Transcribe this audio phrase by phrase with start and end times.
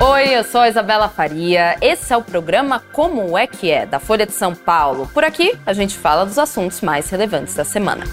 [0.00, 1.76] Oi, eu sou a Isabela Faria.
[1.82, 5.06] Esse é o programa Como é que é, da Folha de São Paulo.
[5.12, 8.04] Por aqui, a gente fala dos assuntos mais relevantes da semana.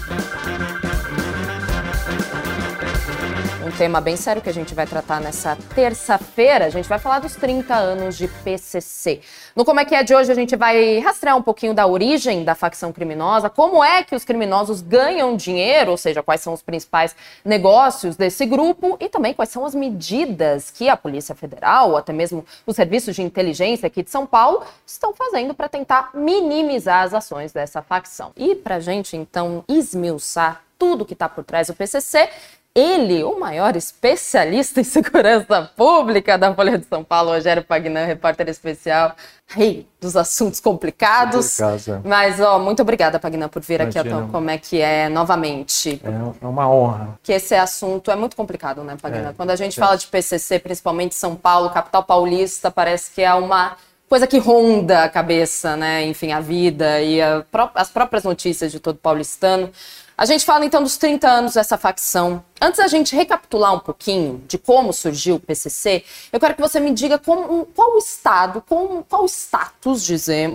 [3.78, 6.64] Tema bem sério que a gente vai tratar nessa terça-feira.
[6.64, 9.20] A gente vai falar dos 30 anos de PCC.
[9.54, 12.42] No Como é que é de hoje, a gente vai rastrear um pouquinho da origem
[12.42, 16.60] da facção criminosa, como é que os criminosos ganham dinheiro, ou seja, quais são os
[16.60, 21.96] principais negócios desse grupo e também quais são as medidas que a Polícia Federal, ou
[21.96, 27.04] até mesmo os serviços de inteligência aqui de São Paulo, estão fazendo para tentar minimizar
[27.04, 28.32] as ações dessa facção.
[28.36, 32.30] E para a gente, então, esmiuçar tudo que está por trás do PCC,
[32.78, 38.48] ele, o maior especialista em segurança pública da Folha de São Paulo, Rogério Pagnan, repórter
[38.48, 39.14] especial,
[39.46, 41.58] rei dos assuntos complicados.
[41.60, 42.00] É.
[42.04, 44.00] Mas, ó, muito obrigada, Pagnan, por vir Imagina.
[44.00, 46.00] aqui a Como é que é novamente.
[46.04, 47.18] É, é uma honra.
[47.22, 49.30] Que esse assunto é muito complicado, né, Pagnan?
[49.30, 49.82] É, Quando a gente é.
[49.82, 53.76] fala de PCC, principalmente São Paulo, capital paulista, parece que é uma
[54.08, 56.06] coisa que ronda a cabeça, né?
[56.06, 59.70] Enfim, a vida e a pró as próprias notícias de todo paulistano.
[60.18, 62.42] A gente fala então dos 30 anos dessa facção.
[62.60, 66.02] Antes da gente recapitular um pouquinho de como surgiu o PCC,
[66.32, 70.08] eu quero que você me diga como, qual o estado, qual, qual o status,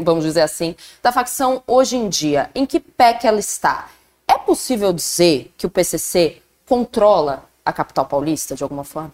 [0.03, 2.49] vamos dizer assim, da facção hoje em dia.
[2.53, 3.87] Em que pé que ela está?
[4.27, 9.13] É possível dizer que o PCC controla a capital paulista de alguma forma?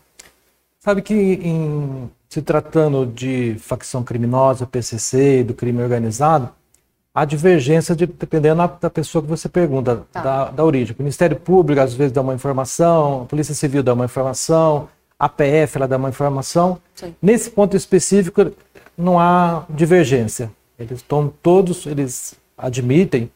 [0.79, 6.49] Sabe que em se tratando de facção criminosa, PCC, do crime organizado,
[7.13, 10.21] há divergência de, dependendo da pessoa que você pergunta, tá.
[10.21, 10.95] da, da origem.
[10.97, 15.27] O Ministério Público às vezes dá uma informação, a Polícia Civil dá uma informação, a
[15.27, 16.79] PF ela dá uma informação.
[16.95, 17.15] Sim.
[17.21, 18.51] Nesse ponto específico
[18.97, 20.51] não há divergência.
[20.77, 23.29] Eles estão todos, eles admitem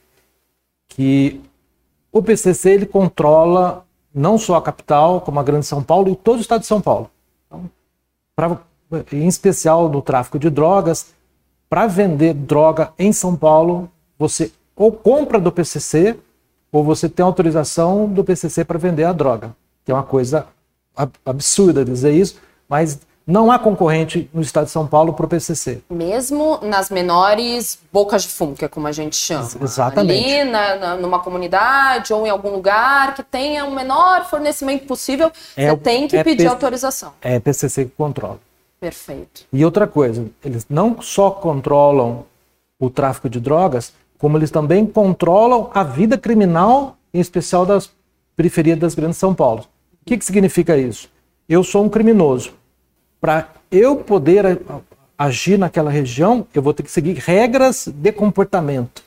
[0.87, 1.41] que
[2.11, 6.37] o PCC ele controla não só a capital, como a Grande São Paulo e todo
[6.37, 7.09] o estado de São Paulo.
[7.47, 7.69] Então,
[8.35, 8.59] pra,
[9.11, 11.13] em especial no tráfico de drogas,
[11.69, 16.17] para vender droga em São Paulo, você ou compra do PCC
[16.71, 19.55] ou você tem autorização do PCC para vender a droga.
[19.85, 20.47] Que é uma coisa
[21.25, 22.37] absurda dizer isso,
[22.67, 25.81] mas não há concorrente no estado de São Paulo para o PCC.
[25.89, 29.47] Mesmo nas menores bocas de fumo, que é como a gente chama.
[29.61, 30.33] Exatamente.
[30.33, 35.31] Ali na, na, numa comunidade ou em algum lugar que tenha o menor fornecimento possível,
[35.55, 37.13] é, você tem que é pedir autorização.
[37.21, 38.39] É PCC que controla.
[38.83, 39.45] Perfeito.
[39.53, 42.25] E outra coisa, eles não só controlam
[42.77, 47.89] o tráfico de drogas, como eles também controlam a vida criminal, em especial das
[48.35, 49.61] periferias das grandes São Paulo.
[50.01, 51.09] O que, que significa isso?
[51.47, 52.51] Eu sou um criminoso.
[53.21, 54.59] Para eu poder
[55.17, 59.01] agir naquela região, eu vou ter que seguir regras de comportamento.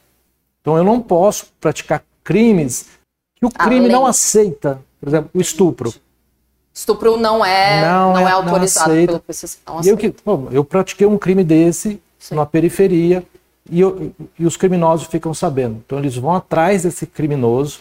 [0.63, 2.87] Então eu não posso praticar crimes
[3.35, 4.81] que o crime não aceita.
[4.99, 5.93] Por exemplo, o estupro.
[6.77, 9.57] Estupro não é, não, não é, é autorizado não pelo PCC.
[9.83, 12.35] Eu, que, bom, eu pratiquei um crime desse Sim.
[12.35, 13.25] na periferia
[13.71, 15.83] e, eu, e, os criminosos ficam sabendo.
[15.87, 17.81] Então eles vão atrás desse criminoso,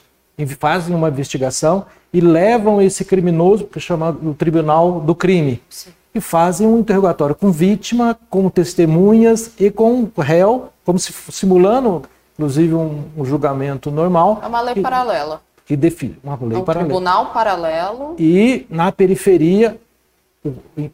[0.57, 5.61] fazem uma investigação e levam esse criminoso para chamar o tribunal do crime.
[5.69, 5.89] Sim.
[6.13, 12.03] E fazem um interrogatório com vítima, com testemunhas e com réu, como se simulando,
[12.35, 14.39] inclusive, um, um julgamento normal.
[14.41, 16.89] É uma lei e, paralela que define uma lei um paralela.
[16.89, 18.15] tribunal paralelo.
[18.19, 19.77] E na periferia,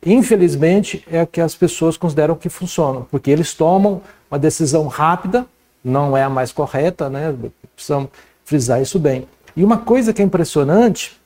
[0.03, 5.45] infelizmente, é que as pessoas consideram que funciona, porque eles tomam uma decisão rápida,
[5.83, 7.35] não é a mais correta, né?
[7.75, 8.09] Precisamos
[8.45, 9.27] frisar isso bem.
[9.55, 11.19] E uma coisa que é impressionante,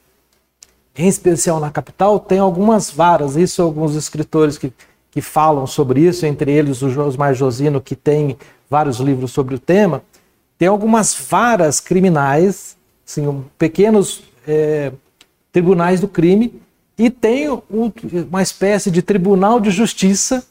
[0.98, 4.74] em especial na capital, tem algumas varas, isso alguns escritores que,
[5.12, 9.60] que falam sobre isso, entre eles o Josmar Josino, que tem vários livros sobre o
[9.60, 10.02] tema,
[10.58, 14.92] tem algumas varas criminais assim, pequenos é,
[15.52, 16.62] tribunais do crime
[16.98, 17.50] e tem
[18.30, 20.46] uma espécie de tribunal de justiça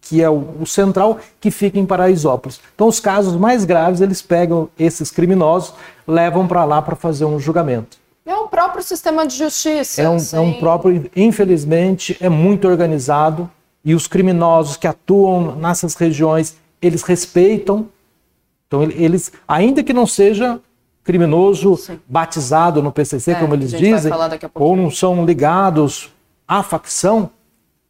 [0.00, 2.60] que é o, o, central, que fica em Paraisópolis.
[2.74, 5.74] Então, os casos mais graves, eles pegam esses criminosos,
[6.06, 7.98] levam para lá para fazer um julgamento.
[8.26, 10.02] É um próprio sistema de justiça.
[10.02, 13.48] É um, é um, próprio, infelizmente, é muito organizado
[13.84, 17.88] e os criminosos que atuam nessas regiões, eles respeitam.
[18.66, 20.60] Então, eles, ainda que não seja
[21.02, 21.98] criminoso Sim.
[22.06, 24.12] batizado no PCC, é, como eles dizem,
[24.54, 26.10] ou não são ligados
[26.46, 27.30] à facção,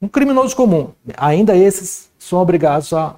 [0.01, 0.91] um criminoso comum.
[1.17, 3.17] Ainda esses são obrigados a,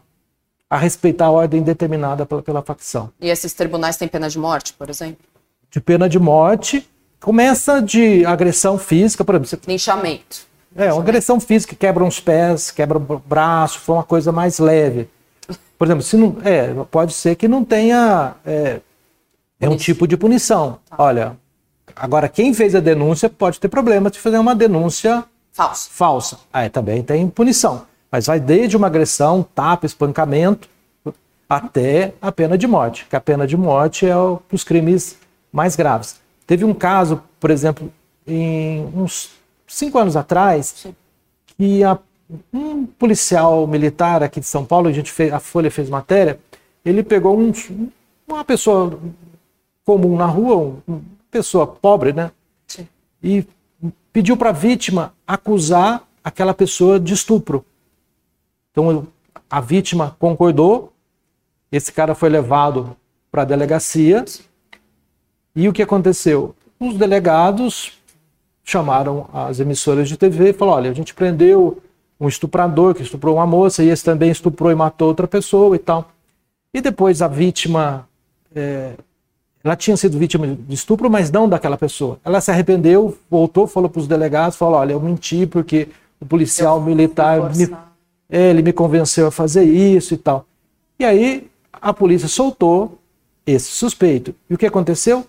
[0.69, 3.11] a respeitar a ordem determinada pela, pela facção.
[3.21, 5.25] E esses tribunais têm pena de morte, por exemplo?
[5.71, 6.89] De pena de morte,
[7.21, 9.65] começa de agressão física, por exemplo.
[9.69, 10.53] Linchamento.
[10.75, 15.09] É, uma agressão física, quebra uns pés, quebra o braço, foi uma coisa mais leve.
[15.79, 18.81] Por exemplo, se não, é, pode ser que não tenha é,
[19.63, 20.79] é um tipo de punição.
[20.89, 20.97] Tá.
[20.99, 21.37] Olha,
[21.95, 25.89] Agora, quem fez a denúncia pode ter problema de fazer uma denúncia falsa.
[25.91, 26.39] falsa.
[26.53, 27.87] Aí também tem punição.
[28.11, 30.69] Mas vai desde uma agressão, tapa, espancamento,
[31.49, 34.15] até a pena de morte, que a pena de morte é
[34.51, 35.19] os crimes
[35.53, 36.17] mais graves.
[36.47, 37.93] Teve um caso, por exemplo,
[38.27, 39.31] em uns
[39.67, 40.95] cinco anos atrás, Sim.
[41.47, 41.99] que a,
[42.53, 46.39] um policial militar aqui de São Paulo, a, gente fez, a Folha fez matéria,
[46.85, 47.53] ele pegou um,
[48.27, 48.99] uma pessoa
[49.85, 52.31] comum na rua, uma pessoa pobre, né?
[52.67, 52.87] Sim.
[53.23, 53.47] E
[54.13, 57.65] pediu para a vítima acusar aquela pessoa de estupro.
[58.71, 59.07] Então
[59.51, 60.93] a vítima concordou,
[61.71, 62.97] esse cara foi levado
[63.31, 64.25] para a delegacia.
[65.55, 66.55] E o que aconteceu?
[66.79, 67.99] Os delegados
[68.65, 71.83] chamaram as emissoras de TV e falaram: olha, a gente prendeu
[72.21, 75.79] um estuprador que estuprou uma moça e esse também estuprou e matou outra pessoa e
[75.79, 76.11] tal.
[76.73, 78.09] E depois a vítima,
[78.55, 78.95] é,
[79.65, 82.19] ela tinha sido vítima de estupro, mas não daquela pessoa.
[82.25, 85.89] Ela se arrependeu, voltou, falou para os delegados, falou: olha, eu menti porque
[86.21, 87.69] o policial militar me,
[88.29, 90.47] ele me convenceu a fazer isso e tal.
[90.99, 92.99] E aí a polícia soltou
[93.47, 94.35] esse suspeito.
[94.49, 95.27] E o que aconteceu?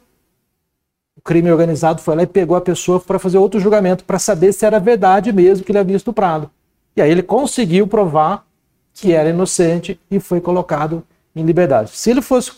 [1.15, 4.51] O crime organizado foi lá e pegou a pessoa para fazer outro julgamento, para saber
[4.51, 6.49] se era verdade mesmo que ele havia estuprado.
[6.95, 8.45] E aí ele conseguiu provar
[8.93, 11.03] que era inocente e foi colocado
[11.35, 11.91] em liberdade.
[11.91, 12.51] Se ele fosse,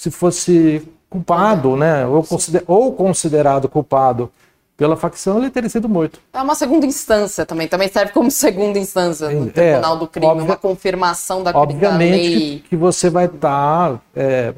[0.00, 4.32] se fosse culpado, né, ou, consider, ou considerado culpado
[4.74, 6.18] pela facção, ele teria sido morto.
[6.32, 10.26] É uma segunda instância também, também serve como segunda instância no é, Tribunal do Crime,
[10.26, 12.60] obvia, uma confirmação da Obviamente da lei.
[12.60, 14.54] Que, que você vai estar tá, é,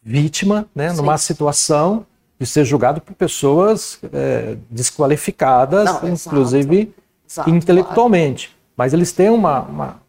[0.00, 2.06] vítima, né, numa situação
[2.38, 6.94] de ser julgado por pessoas é, desqualificadas, Não, inclusive
[7.28, 8.46] exato, intelectualmente.
[8.46, 8.60] Claro.
[8.76, 10.05] Mas eles têm uma, uma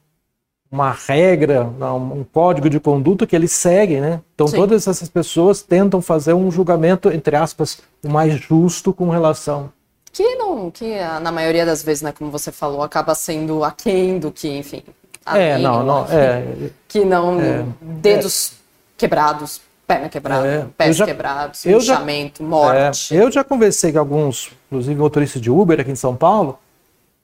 [0.72, 4.22] uma regra, um código de conduta que eles seguem, né?
[4.36, 4.58] Então Sim.
[4.58, 9.72] todas essas pessoas tentam fazer um julgamento entre aspas o mais justo com relação
[10.18, 14.18] que não, que ah, na maioria das vezes, né, como você falou, acaba sendo aquém
[14.18, 14.82] do que, enfim.
[15.28, 18.56] É, não, não, é, que não é, dedos é,
[18.98, 23.16] quebrados, perna quebrada, é, pés já, quebrados, inchamento, morte.
[23.16, 26.58] É, eu já conversei com alguns, inclusive motoristas de Uber aqui em São Paulo,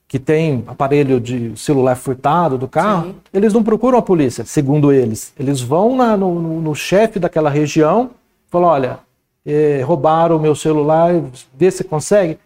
[0.08, 3.16] que tem aparelho de celular furtado do carro, Sim.
[3.34, 5.34] eles não procuram a polícia, segundo eles.
[5.40, 8.12] Eles vão na, no, no, no chefe daquela região,
[8.48, 9.00] falam, olha,
[9.46, 11.12] eh, roubaram o meu celular,
[11.56, 12.38] vê se consegue.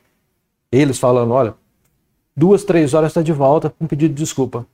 [0.71, 1.53] Eles falando, olha,
[2.35, 4.65] duas, três horas está de volta com pedido de desculpa.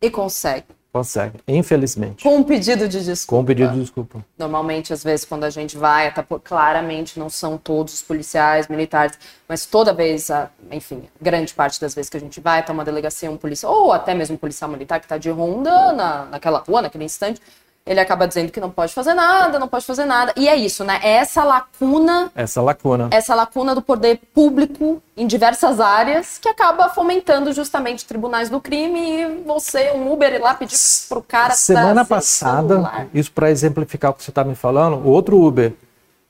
[0.00, 0.66] E consegue.
[0.92, 2.22] Consegue, infelizmente.
[2.22, 3.38] Com um pedido de desculpa.
[3.38, 4.22] Com um pedido de desculpa.
[4.38, 8.68] Normalmente, às vezes, quando a gente vai, até por, claramente não são todos os policiais,
[8.68, 9.18] militares,
[9.48, 12.84] mas toda vez, a, enfim, grande parte das vezes que a gente vai, até uma
[12.84, 16.58] delegacia, um policial, ou até mesmo um policial militar que está de ronda na, naquela
[16.58, 17.40] rua, naquele instante,
[17.84, 20.32] ele acaba dizendo que não pode fazer nada, não pode fazer nada.
[20.36, 21.00] E é isso, né?
[21.02, 22.30] É essa lacuna.
[22.34, 23.08] Essa lacuna.
[23.10, 29.00] Essa lacuna do poder público em diversas áreas que acaba fomentando justamente tribunais do crime
[29.00, 30.76] e você, um Uber, ir lá pedir
[31.08, 31.54] pro cara.
[31.54, 33.08] Semana passada, celular.
[33.12, 35.72] isso para exemplificar o que você tá me falando, o outro Uber.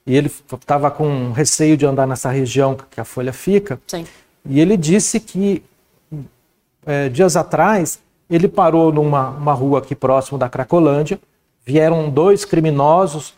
[0.07, 3.79] E ele estava com receio de andar nessa região que a Folha fica.
[3.87, 4.07] Sim.
[4.47, 5.63] E ele disse que
[6.87, 11.21] é, dias atrás ele parou numa uma rua aqui próximo da Cracolândia
[11.65, 13.35] Vieram dois criminosos,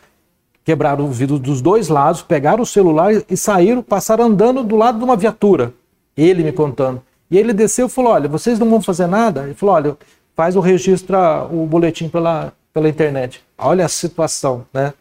[0.63, 4.97] quebraram o vidro dos dois lados, pegaram o celular e saíram, passaram andando do lado
[4.97, 5.73] de uma viatura.
[6.17, 7.01] Ele me contando.
[7.29, 9.43] E ele desceu e falou: Olha, vocês não vão fazer nada?
[9.43, 9.97] Ele falou: Olha,
[10.35, 11.17] faz o registro,
[11.51, 13.43] o boletim pela, pela internet.
[13.57, 14.93] Olha a situação, né?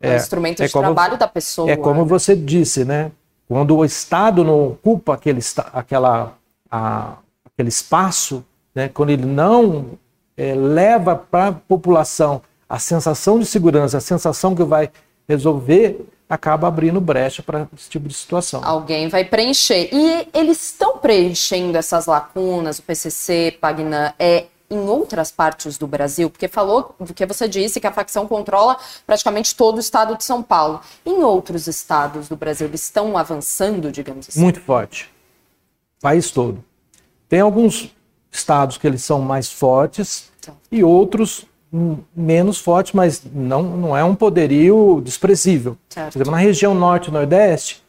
[0.00, 1.70] É, é instrumento é de como, trabalho da pessoa.
[1.70, 2.08] É como né?
[2.08, 3.10] você disse, né?
[3.48, 5.40] Quando o Estado não ocupa aquele,
[5.72, 6.34] aquela,
[6.70, 8.44] a, aquele espaço,
[8.74, 8.88] né?
[8.88, 9.98] quando ele não
[10.36, 14.90] é, leva para a população a sensação de segurança, a sensação que vai
[15.28, 18.62] resolver, acaba abrindo brecha para esse tipo de situação.
[18.64, 19.88] Alguém vai preencher.
[19.92, 26.28] E eles estão preenchendo essas lacunas, o PCC, Pagnan, é, em outras partes do Brasil?
[26.30, 28.76] Porque falou, que você disse que a facção controla
[29.06, 30.80] praticamente todo o estado de São Paulo.
[31.04, 34.40] Em outros estados do Brasil, eles estão avançando, digamos assim?
[34.40, 35.10] Muito forte.
[36.00, 36.64] País todo.
[37.28, 37.93] Tem alguns
[38.34, 40.30] estados que eles são mais fortes
[40.70, 41.46] e outros
[42.14, 45.76] menos fortes, mas não, não é um poderio desprezível.
[45.88, 46.12] Certo.
[46.12, 47.82] Por exemplo, na região norte e nordeste,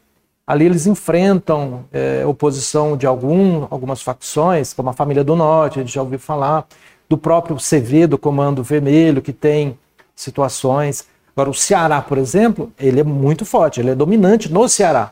[0.47, 5.81] ali eles enfrentam é, oposição de algum, algumas facções, como a família do norte, a
[5.83, 6.65] gente já ouviu falar,
[7.07, 9.77] do próprio CV, do Comando Vermelho, que tem
[10.15, 11.05] situações.
[11.35, 15.11] Agora, o Ceará, por exemplo, ele é muito forte, ele é dominante no Ceará.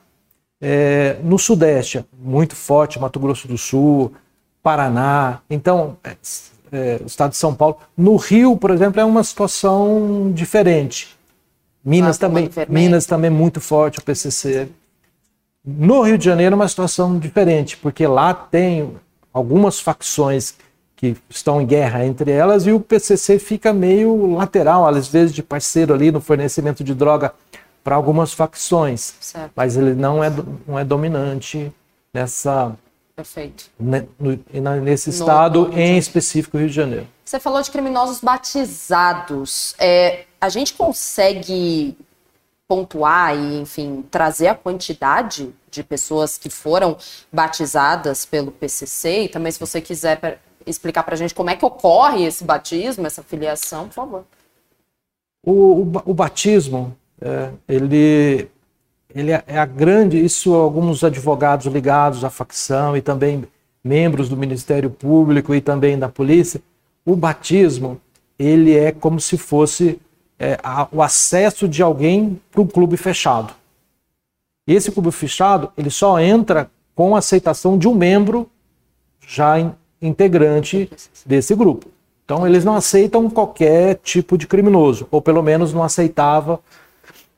[0.59, 4.13] É, no Sudeste, muito forte, Mato Grosso do Sul,
[4.63, 5.41] Paraná.
[5.49, 6.15] Então, é,
[6.71, 7.77] é, o estado de São Paulo.
[7.95, 11.15] No Rio, por exemplo, é uma situação diferente.
[11.85, 14.69] Minas também, Minas também é muito forte o PCC.
[15.63, 18.95] No Rio de Janeiro é uma situação diferente, porque lá tem
[19.33, 20.55] algumas facções
[20.95, 25.43] que estão em guerra entre elas e o PCC fica meio lateral, às vezes de
[25.43, 27.33] parceiro ali no fornecimento de droga
[27.83, 29.51] para algumas facções, certo.
[29.53, 30.31] mas ele não é,
[30.65, 31.69] não é dominante
[32.13, 32.73] nessa
[33.15, 33.69] Perfeito.
[33.79, 37.07] No, nesse estado, no, em específico Rio de Janeiro.
[37.23, 39.75] Você falou de criminosos batizados.
[39.77, 41.95] É, a gente consegue
[42.67, 46.97] pontuar e, enfim, trazer a quantidade de pessoas que foram
[47.31, 49.25] batizadas pelo PCC?
[49.25, 53.05] E também, se você quiser explicar para a gente como é que ocorre esse batismo,
[53.05, 54.25] essa filiação, por favor.
[55.45, 58.49] O, o, o batismo, é, ele,
[59.15, 63.43] ele é, é a grande, isso alguns advogados ligados à facção e também
[63.83, 66.61] membros do Ministério Público e também da polícia,
[67.05, 67.99] o batismo,
[68.39, 69.99] ele é como se fosse
[70.39, 73.53] é, a, o acesso de alguém para um clube fechado.
[74.65, 78.49] Esse clube fechado, ele só entra com a aceitação de um membro
[79.27, 80.89] já in, integrante
[81.25, 81.87] desse grupo.
[82.23, 86.61] Então, eles não aceitam qualquer tipo de criminoso, ou pelo menos não aceitava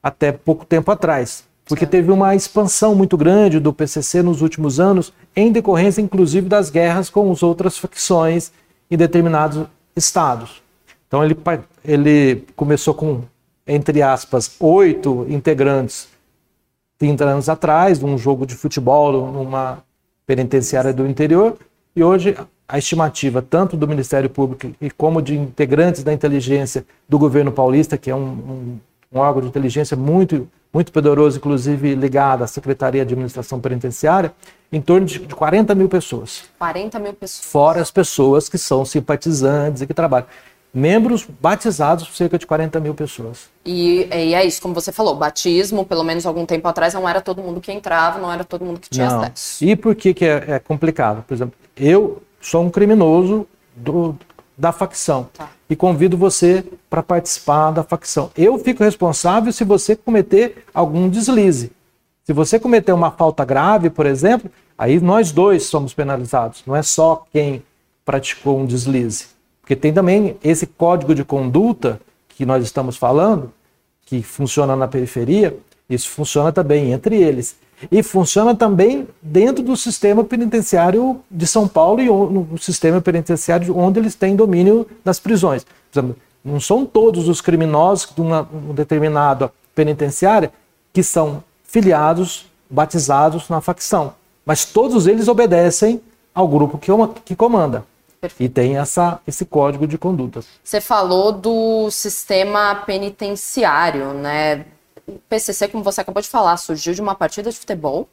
[0.01, 1.43] até pouco tempo atrás.
[1.65, 6.69] Porque teve uma expansão muito grande do PCC nos últimos anos, em decorrência, inclusive, das
[6.69, 8.51] guerras com as outras facções
[8.89, 10.61] em determinados estados.
[11.07, 11.35] Então, ele,
[11.83, 13.21] ele começou com,
[13.65, 16.07] entre aspas, oito integrantes
[16.97, 19.83] 30 anos atrás, num jogo de futebol, numa
[20.25, 21.57] penitenciária do interior,
[21.95, 22.35] e hoje
[22.67, 27.97] a estimativa tanto do Ministério Público e como de integrantes da inteligência do governo paulista,
[27.97, 28.79] que é um, um,
[29.13, 34.33] um órgão de inteligência muito, muito poderoso, inclusive ligado à Secretaria de Administração Penitenciária,
[34.69, 36.43] em torno de 40 mil pessoas.
[36.59, 37.45] 40 mil pessoas.
[37.45, 40.27] Fora as pessoas que são simpatizantes e que trabalham
[40.73, 43.47] membros batizados, cerca de 40 mil pessoas.
[43.65, 47.21] E, e, é isso, como você falou, batismo, pelo menos algum tempo atrás, não era
[47.21, 49.21] todo mundo que entrava, não era todo mundo que tinha não.
[49.21, 49.63] acesso.
[49.63, 51.23] E por que, que é, é, complicado?
[51.23, 54.13] Por exemplo, eu sou um criminoso do,
[54.57, 55.49] da facção tá.
[55.69, 58.31] e convido você para participar da facção.
[58.37, 61.71] Eu fico responsável se você cometer algum deslize.
[62.23, 66.81] Se você cometer uma falta grave, por exemplo, aí nós dois somos penalizados, não é
[66.81, 67.61] só quem
[68.03, 69.27] praticou um deslize.
[69.61, 73.51] Porque tem também esse código de conduta que nós estamos falando,
[74.05, 75.57] que funciona na periferia,
[75.89, 77.55] isso funciona também entre eles.
[77.91, 83.99] E funciona também dentro do sistema penitenciário de São Paulo e no sistema penitenciário onde
[83.99, 85.65] eles têm domínio das prisões.
[86.43, 90.51] Não são todos os criminosos de uma, uma determinada penitenciária
[90.93, 94.13] que são filiados, batizados na facção,
[94.45, 96.01] mas todos eles obedecem
[96.33, 96.91] ao grupo que,
[97.25, 97.83] que comanda.
[98.21, 98.49] Perfeito.
[98.49, 100.41] E tem essa, esse código de conduta.
[100.63, 104.65] Você falou do sistema penitenciário, né?
[105.07, 108.07] O PCC, como você acabou de falar, surgiu de uma partida de futebol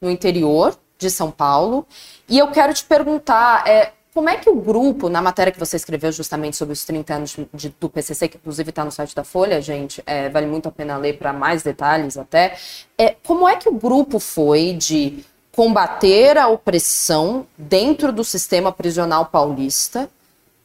[0.00, 1.86] no interior de São Paulo.
[2.28, 5.76] E eu quero te perguntar, é, como é que o grupo, na matéria que você
[5.76, 9.24] escreveu justamente sobre os 30 anos de, do PCC, que inclusive está no site da
[9.24, 12.56] Folha, gente, é, vale muito a pena ler para mais detalhes até,
[12.96, 19.26] é, como é que o grupo foi de combater a opressão dentro do sistema prisional
[19.26, 20.08] paulista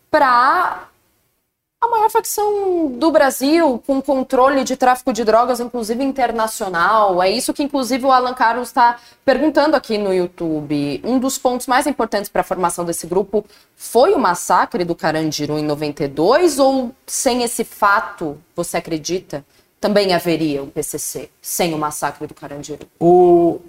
[0.10, 0.88] para
[1.82, 7.24] a maior facção do Brasil, com controle de tráfico de drogas, inclusive internacional.
[7.24, 11.02] É isso que, inclusive, o Alan Carlos está perguntando aqui no YouTube.
[11.04, 13.44] Um dos pontos mais importantes para a formação desse grupo
[13.76, 19.44] foi o massacre do Carandiru em 92, ou sem esse fato, você acredita,
[19.80, 22.86] também haveria o PCC, sem o massacre do Carandiru?
[23.00, 23.60] O,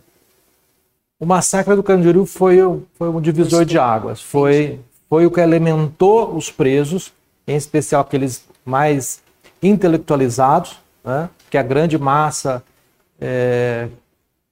[1.19, 2.59] o massacre do Carandiru foi,
[2.92, 4.21] foi um divisor de águas.
[4.21, 7.11] Foi, foi o que alimentou os presos,
[7.52, 9.23] em especial aqueles mais
[9.62, 11.28] intelectualizados, né?
[11.50, 12.62] que a grande massa
[13.21, 13.88] é,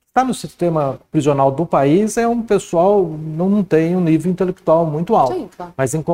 [0.08, 5.14] está no sistema prisional do país é um pessoal não tem um nível intelectual muito
[5.16, 5.34] alto.
[5.34, 5.72] Sim, claro.
[5.76, 6.04] Mas em,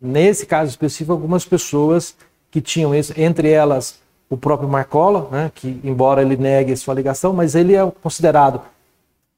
[0.00, 2.14] nesse caso específico, algumas pessoas
[2.50, 3.98] que tinham isso, entre elas
[4.28, 8.60] o próprio Marcola, né, que embora ele negue sua ligação, mas ele é considerado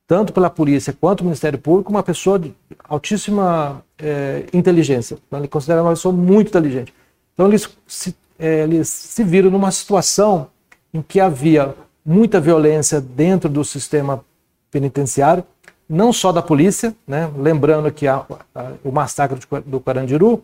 [0.06, 2.54] tanto pela polícia quanto pelo Ministério Público, uma pessoa de
[2.88, 5.18] altíssima é, inteligência.
[5.26, 6.94] Então, ele considera uma pessoa muito inteligente.
[7.34, 10.48] Então, eles se, é, eles se viram numa situação
[10.94, 14.24] em que havia muita violência dentro do sistema
[14.70, 15.44] penitenciário,
[15.88, 17.30] não só da polícia, né?
[17.36, 20.42] lembrando que a, a, o massacre do Carandiru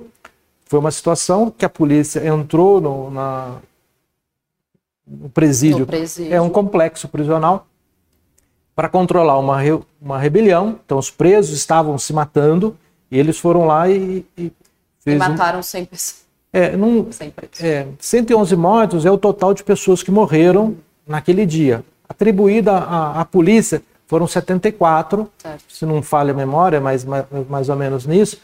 [0.67, 3.57] foi uma situação que a polícia entrou no, na,
[5.07, 5.81] no presídio.
[5.81, 6.35] no presídio.
[6.35, 7.67] É um complexo prisional
[8.75, 10.79] para controlar uma, re, uma rebelião.
[10.85, 12.77] Então, os presos estavam se matando
[13.11, 14.25] e eles foram lá e.
[14.37, 14.53] E,
[15.07, 16.23] e mataram um, 100 pessoas.
[16.53, 17.09] É, num,
[17.61, 20.77] é, 111 mortos é o total de pessoas que morreram
[21.07, 21.83] naquele dia.
[22.07, 25.65] Atribuída à, à polícia, foram 74, certo.
[25.69, 28.39] se não falha a memória, mas mais, mais ou menos nisso,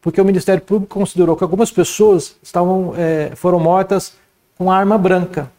[0.00, 4.14] porque o Ministério Público considerou que algumas pessoas estavam, é, foram mortas
[4.56, 5.50] com arma branca.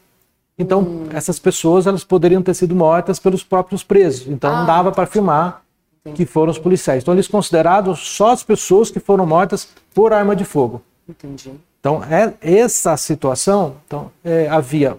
[0.62, 1.08] Então, hum.
[1.14, 4.28] essas pessoas elas poderiam ter sido mortas pelos próprios presos.
[4.28, 5.64] Então, ah, não dava para afirmar
[6.02, 6.18] entendi.
[6.18, 7.04] que foram os policiais.
[7.04, 10.82] Então, eles consideraram só as pessoas que foram mortas por arma de fogo.
[11.08, 11.52] Entendi.
[11.80, 14.98] Então, é essa situação, então, é, havia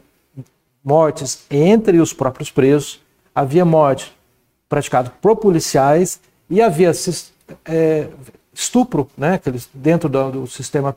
[0.85, 3.01] mortes entre os próprios presos,
[3.33, 4.13] havia morte
[4.69, 6.91] praticada por policiais e havia
[7.65, 8.09] é,
[8.53, 10.95] estupro, né, que eles, dentro do, do, sistema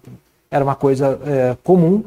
[0.50, 2.04] era uma coisa é, comum,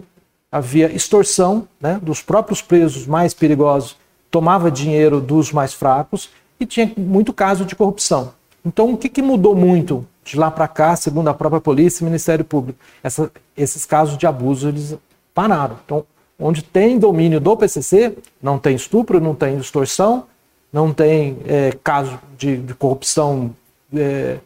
[0.50, 3.96] havia extorsão né, dos próprios presos mais perigosos,
[4.30, 8.32] tomava dinheiro dos mais fracos e tinha muito caso de corrupção.
[8.64, 12.04] Então, o que, que mudou muito de lá para cá, segundo a própria polícia e
[12.04, 12.78] Ministério Público?
[13.02, 14.96] Essa, esses casos de abuso eles
[15.32, 15.78] pararam.
[15.84, 16.04] Então,
[16.38, 20.26] onde tem domínio do PCC, não tem estupro, não tem extorsão,
[20.72, 23.54] não tem é, caso de, de corrupção
[23.94, 24.38] é,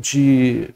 [0.00, 0.70] de,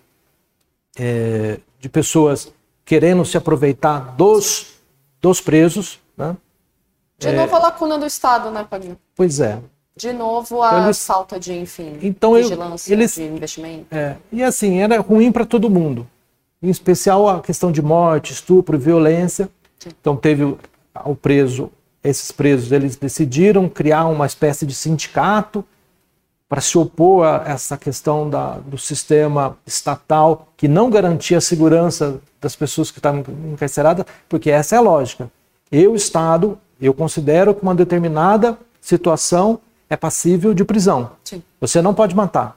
[0.99, 2.52] é, de pessoas
[2.85, 4.75] querendo se aproveitar dos,
[5.21, 5.99] dos presos.
[6.17, 6.37] Né?
[7.19, 8.99] De é, novo a lacuna do Estado, né, Padinho?
[9.15, 9.59] Pois é.
[9.95, 13.87] De novo a eles, falta de, enfim, então, vigilância, eles, de investimento.
[13.95, 16.09] É, e assim, era ruim para todo mundo.
[16.62, 19.51] Em especial a questão de morte, estupro, violência.
[19.79, 19.91] Sim.
[20.01, 20.59] Então teve o,
[21.05, 21.71] o preso,
[22.03, 25.62] esses presos, eles decidiram criar uma espécie de sindicato
[26.52, 32.21] para se opor a essa questão da, do sistema estatal que não garantia a segurança
[32.38, 35.30] das pessoas que estavam encarceradas, porque essa é a lógica.
[35.71, 41.12] Eu, Estado, eu considero que uma determinada situação é passível de prisão.
[41.25, 41.42] Sim.
[41.59, 42.54] Você não pode matar.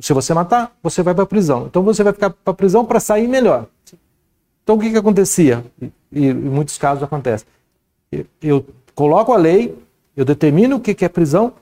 [0.00, 1.66] Se você matar, você vai para a prisão.
[1.66, 3.66] Então você vai ficar para a prisão para sair melhor.
[3.84, 3.98] Sim.
[4.64, 5.64] Então o que, que acontecia?
[5.80, 7.44] E, e, em muitos casos acontece.
[8.10, 9.78] Eu, eu coloco a lei,
[10.16, 11.52] eu determino o que, que é prisão,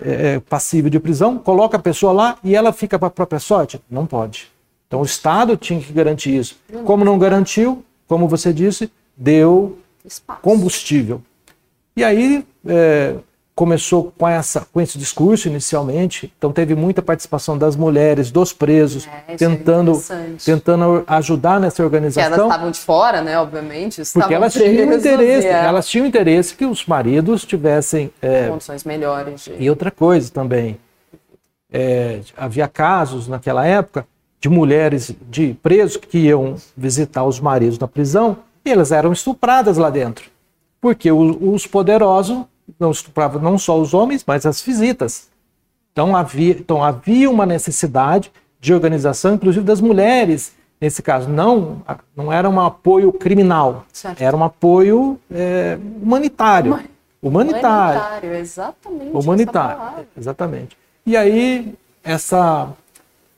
[0.00, 3.40] é, é, passível de prisão, coloca a pessoa lá e ela fica para a própria
[3.40, 3.80] sorte?
[3.90, 4.50] Não pode.
[4.86, 6.56] Então o Estado tinha que garantir isso.
[6.84, 9.78] Como não garantiu, como você disse, deu
[10.40, 11.20] combustível.
[11.96, 13.16] E aí é,
[13.58, 19.08] começou com, essa, com esse discurso inicialmente, então teve muita participação das mulheres, dos presos,
[19.26, 22.22] é, é tentando, é tentando ajudar nessa organização.
[22.22, 24.00] Porque elas estavam de fora, né, obviamente.
[24.12, 25.50] Porque elas tinham interesse, é.
[25.50, 29.46] elas tinham interesse que os maridos tivessem é, condições melhores.
[29.46, 29.56] De...
[29.58, 30.78] E outra coisa também,
[31.72, 34.06] é, havia casos naquela época
[34.40, 39.76] de mulheres de presos que iam visitar os maridos na prisão e elas eram estupradas
[39.76, 40.26] lá dentro,
[40.80, 42.44] porque os, os poderosos
[42.78, 45.28] não estuprava não só os homens, mas as visitas.
[45.92, 51.28] Então havia, então havia uma necessidade de organização, inclusive das mulheres, nesse caso.
[51.28, 51.82] Não,
[52.16, 54.20] não era um apoio criminal, certo.
[54.20, 56.72] era um apoio é, humanitário.
[57.20, 58.00] Humanitário.
[58.00, 59.10] Humanitário, exatamente.
[59.12, 60.78] Humanitário, exatamente.
[61.04, 62.68] E aí, essa,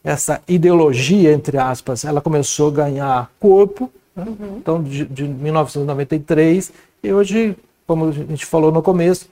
[0.05, 3.91] essa ideologia, entre aspas, ela começou a ganhar corpo.
[4.15, 4.25] Né?
[4.27, 4.57] Uhum.
[4.59, 7.57] Então, de, de 1993, e hoje
[7.91, 9.29] como a gente falou no começo,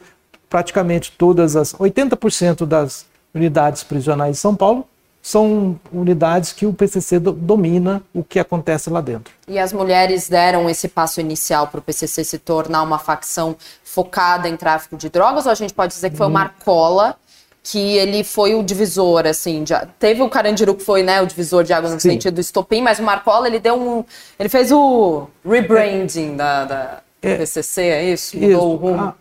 [0.51, 4.85] praticamente todas as 80% das unidades prisionais de São Paulo
[5.23, 9.33] são unidades que o PCC do, domina o que acontece lá dentro.
[9.47, 14.49] E as mulheres deram esse passo inicial para o PCC se tornar uma facção focada
[14.49, 16.33] em tráfico de drogas, ou a gente pode dizer que foi o hum.
[16.33, 17.15] Marcola
[17.63, 21.63] que ele foi o divisor, assim, de, teve o Carandiru que foi, né, o divisor
[21.63, 22.11] de água no Sim.
[22.11, 24.05] sentido do estopim, mas o Marcola, ele deu um,
[24.39, 28.39] ele fez o rebranding da, da é, PCC, é isso?
[28.39, 29.01] Mudou o rumo?
[29.01, 29.15] A,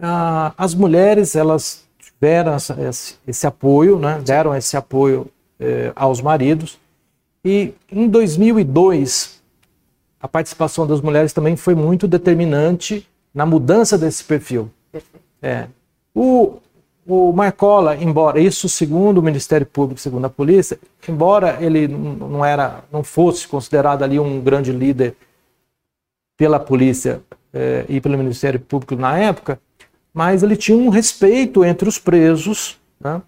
[0.00, 4.20] a, as mulheres, elas tiveram essa, esse, esse, apoio, né?
[4.24, 6.78] deram esse apoio é, aos maridos.
[7.44, 9.42] E em 2002,
[10.20, 14.70] a participação das mulheres também foi muito determinante na mudança desse perfil.
[14.90, 15.24] Perfeito.
[15.42, 15.68] É.
[16.14, 16.56] O,
[17.06, 22.82] o Marcola, embora isso segundo o Ministério Público, segundo a polícia, embora ele não era,
[22.90, 25.14] não fosse considerado ali um grande líder
[26.36, 27.22] pela polícia
[27.52, 29.58] eh, e pelo Ministério Público na época,
[30.12, 33.22] mas ele tinha um respeito entre os presos, né?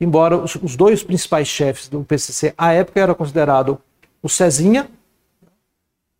[0.00, 3.78] embora os, os, dois principais chefes do PCC à época era considerado
[4.22, 4.88] o Cezinha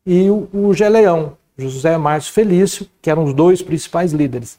[0.04, 4.58] e o, o Geleão, José Márcio Felício, que eram os dois principais líderes.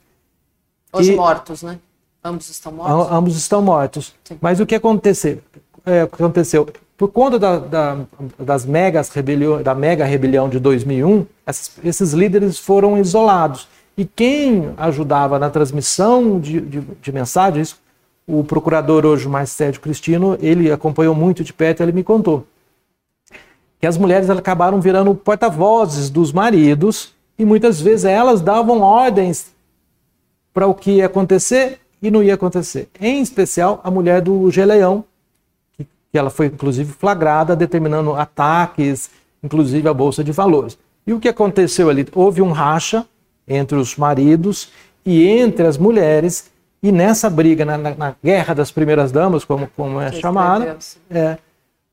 [0.92, 1.80] Hoje e, mortos, né?
[2.24, 3.12] Ambos estão mortos?
[3.12, 4.16] Ambos estão mortos.
[4.24, 4.38] Sim.
[4.42, 5.42] Mas o que aconteceu?
[5.86, 6.68] É, aconteceu?
[6.98, 7.98] Por conta da, da,
[8.40, 13.68] das megas rebelião, da mega rebelião de 2001, esses, esses, líderes foram isolados.
[13.98, 17.76] E quem ajudava na transmissão de, de, de mensagens,
[18.26, 22.46] o procurador hoje, mais Sérgio Cristino, ele acompanhou muito de perto, ele me contou.
[23.80, 29.54] que as mulheres acabaram virando porta-vozes dos maridos e muitas vezes elas davam ordens
[30.54, 32.88] para o que ia acontecer e não ia acontecer.
[33.00, 35.04] Em especial a mulher do Geleão,
[36.16, 39.10] que, ela foi inclusive flagrada determinando ataques,
[39.44, 40.78] inclusive a bolsa de valores.
[41.06, 42.08] E o que aconteceu ali?
[42.16, 43.06] Houve um racha
[43.46, 44.72] entre os maridos
[45.06, 46.50] e entre as mulheres,
[46.82, 50.78] e nessa briga, na, na, guerra das primeiras damas, como, como é chamada,
[51.10, 51.38] é,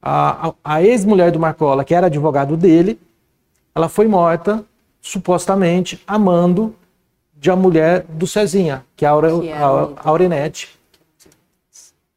[0.00, 3.00] a, a, a ex-mulher do Marcola, que era advogado dele,
[3.74, 4.64] ela foi morta,
[5.00, 6.74] supostamente, amando
[7.36, 10.78] de a mulher do Cezinha, que é a, Aure, é a, a Aurinete.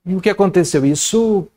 [0.05, 0.85] E o que aconteceu?
[0.85, 1.47] Isso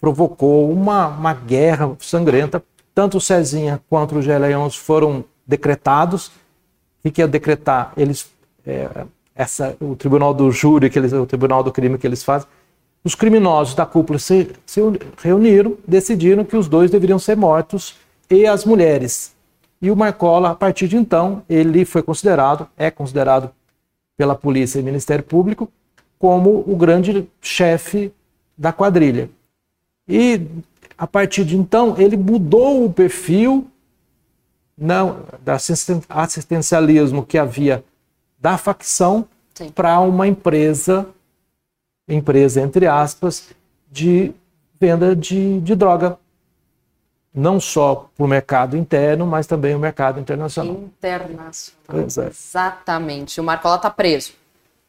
[0.00, 2.62] provocou uma, uma guerra sangrenta.
[2.94, 6.32] Tanto o Cezinha quanto o Geleões foram decretados
[7.04, 7.92] o que é decretar?
[7.96, 8.30] Eles,
[8.66, 8.88] é,
[9.34, 12.48] essa, o tribunal do júri, que eles, o tribunal do crime que eles fazem,
[13.02, 14.80] os criminosos da cúpula se, se
[15.22, 17.96] reuniram, decidiram que os dois deveriam ser mortos
[18.28, 19.34] e as mulheres.
[19.80, 23.50] E o Marcola, a partir de então, ele foi considerado, é considerado
[24.18, 25.70] pela polícia e Ministério Público
[26.18, 28.12] como o grande chefe
[28.58, 29.30] da quadrilha.
[30.10, 30.44] E
[30.98, 33.70] a partir de então, ele mudou o perfil
[34.76, 35.56] não, da
[36.08, 37.84] assistencialismo que havia
[38.38, 39.26] da facção
[39.74, 41.06] para uma empresa,
[42.08, 43.50] empresa entre aspas,
[43.90, 44.32] de
[44.80, 46.18] venda de, de droga.
[47.32, 50.72] Não só para o mercado interno, mas também o mercado internacional.
[50.98, 51.86] Internacional.
[51.88, 52.26] É.
[52.28, 53.40] Exatamente.
[53.40, 54.32] O Marcola está preso.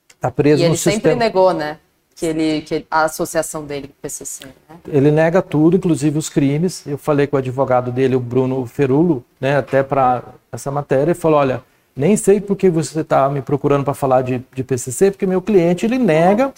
[0.10, 0.96] Está preso e no ele sistema.
[0.96, 1.78] sempre negou, né?
[2.22, 4.46] Que ele, que a associação dele com o PCC.
[4.46, 4.76] Né?
[4.90, 6.86] Ele nega tudo, inclusive os crimes.
[6.86, 11.16] Eu falei com o advogado dele, o Bruno Ferulo, né, até para essa matéria, e
[11.16, 11.64] falou: olha,
[11.96, 15.42] nem sei por que você está me procurando para falar de, de PCC, porque meu
[15.42, 16.54] cliente ele nega,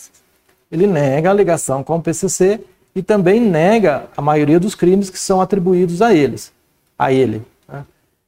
[0.69, 2.60] ele nega a ligação com o PCC
[2.93, 6.52] e também nega a maioria dos crimes que são atribuídos a eles,
[6.99, 7.41] a ele.
[7.69, 7.86] Né?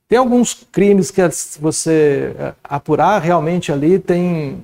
[0.07, 1.21] Tem alguns crimes que
[1.59, 4.63] você eh, apurar realmente ali tem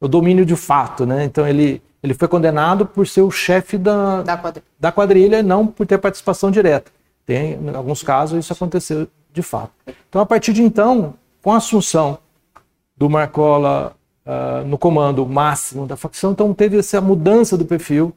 [0.00, 1.24] o domínio de fato, né?
[1.24, 4.66] Então ele, ele foi condenado por ser o chefe da, da, quadrilha.
[4.78, 6.90] da quadrilha, não por ter participação direta.
[7.26, 9.70] Tem, em alguns casos, isso aconteceu de fato.
[10.08, 12.18] Então, a partir de então, com a assunção
[12.96, 18.14] do Marcola uh, no comando máximo da facção, então teve essa mudança do perfil,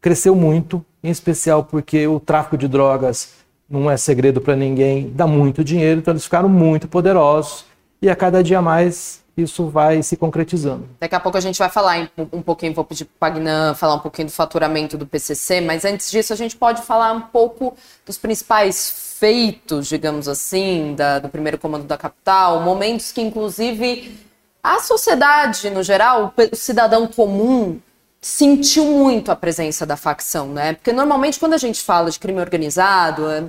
[0.00, 3.34] cresceu muito, em especial porque o tráfico de drogas
[3.68, 7.64] não é segredo para ninguém, dá muito dinheiro, então eles ficaram muito poderosos
[8.02, 10.86] e a cada dia mais isso vai se concretizando.
[11.00, 14.00] Daqui a pouco a gente vai falar um pouquinho, vou pedir para Pagnan falar um
[14.00, 18.18] pouquinho do faturamento do PCC, mas antes disso a gente pode falar um pouco dos
[18.18, 24.18] principais feitos, digamos assim, da, do primeiro comando da capital, momentos que inclusive
[24.62, 27.80] a sociedade no geral, o cidadão comum
[28.20, 30.74] sentiu muito a presença da facção, né?
[30.74, 33.44] Porque normalmente quando a gente fala de crime organizado, é,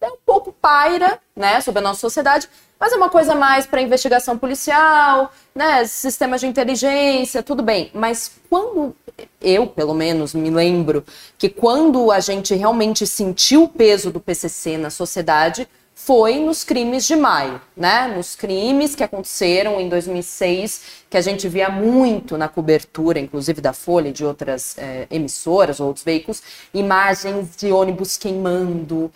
[0.00, 2.48] é um pouco paira, né, sobre a nossa sociedade,
[2.78, 5.84] mas é uma coisa mais para investigação policial, né?
[5.84, 7.92] Sistemas de inteligência, tudo bem.
[7.94, 8.92] Mas quando
[9.40, 11.04] eu, pelo menos, me lembro
[11.38, 17.06] que quando a gente realmente sentiu o peso do PCC na sociedade foi nos crimes
[17.06, 18.12] de maio, né?
[18.16, 23.72] Nos crimes que aconteceram em 2006, que a gente via muito na cobertura, inclusive da
[23.72, 26.42] Folha e de outras é, emissoras ou outros veículos,
[26.74, 29.12] imagens de ônibus queimando,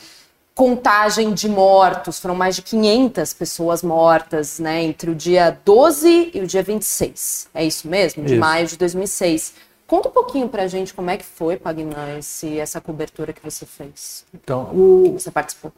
[0.56, 6.40] contagem de mortos, foram mais de 500 pessoas mortas, né, entre o dia 12 e
[6.40, 7.50] o dia 26.
[7.52, 8.24] É isso mesmo?
[8.24, 8.40] De isso.
[8.40, 9.52] maio de 2006.
[9.86, 13.66] Conta um pouquinho pra gente como é que foi, Pagnan, esse, essa cobertura que você
[13.66, 14.24] fez.
[14.32, 15.12] Então, o...
[15.12, 15.70] Você participou.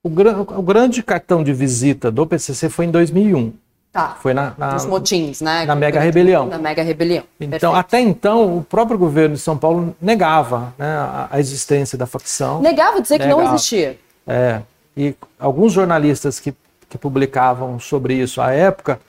[0.00, 3.52] O, o grande cartão de visita do PCC foi em 2001.
[3.96, 4.14] Tá.
[4.20, 5.64] Foi na, na, Nos motins, né?
[5.64, 6.44] Na mega rebelião.
[6.44, 7.24] Na mega rebelião.
[7.40, 7.74] Então, Perfeito.
[7.74, 12.60] até então, o próprio governo de São Paulo negava né, a, a, existência da facção.
[12.60, 13.40] Negava dizer negava.
[13.40, 13.98] que não existia.
[14.26, 14.60] É.
[14.94, 16.54] E alguns jornalistas que,
[16.90, 19.00] que publicavam sobre isso à época,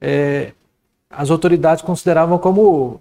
[0.00, 0.50] é,
[1.08, 3.00] as autoridades consideravam como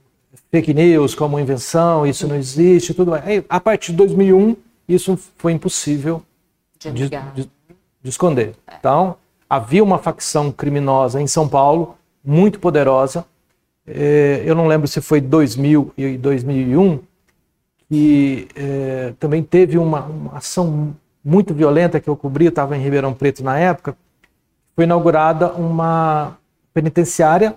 [0.52, 3.44] fake news, como invenção, isso não existe, tudo mais.
[3.50, 4.56] a partir de 2001,
[4.88, 6.22] isso foi impossível
[6.78, 7.50] de, de, de,
[8.04, 8.54] de esconder.
[8.68, 8.76] É.
[8.80, 9.18] Então,
[9.50, 13.26] havia uma facção criminosa em São Paulo, muito poderosa.
[13.88, 17.00] É, eu não lembro se foi 2000 e 2001,
[17.90, 22.82] que é, também teve uma, uma, ação muito violenta que eu cobri, eu estava em
[22.82, 23.98] Ribeirão Preto na época.
[24.76, 26.38] Foi inaugurada uma
[26.72, 27.56] penitenciária,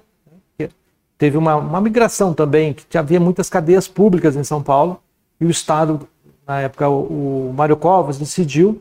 [1.18, 5.00] teve uma, uma migração também, que havia muitas cadeias públicas em São Paulo,
[5.38, 6.08] e o Estado,
[6.46, 8.80] na época, o, o Mário Covas, decidiu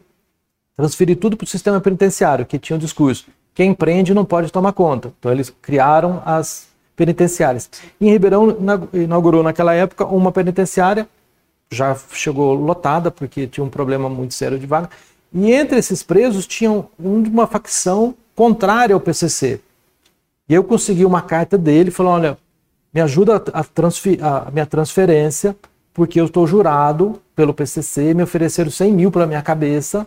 [0.75, 4.51] transferir tudo para o sistema penitenciário, que tinha o um discurso: quem prende não pode
[4.51, 5.13] tomar conta.
[5.19, 7.69] Então eles criaram as penitenciárias.
[7.99, 8.57] Em Ribeirão
[8.93, 11.07] inaugurou naquela época uma penitenciária
[11.71, 14.89] já chegou lotada, porque tinha um problema muito sério de vaga.
[15.34, 19.62] E entre esses presos tinha uma facção contrária ao PCC.
[20.49, 22.38] E eu consegui uma carta dele, falou, olha,
[22.93, 25.55] me ajuda a, transfer, a minha transferência,
[25.93, 30.05] porque eu estou jurado pelo PCC, me ofereceram 100 mil para minha cabeça.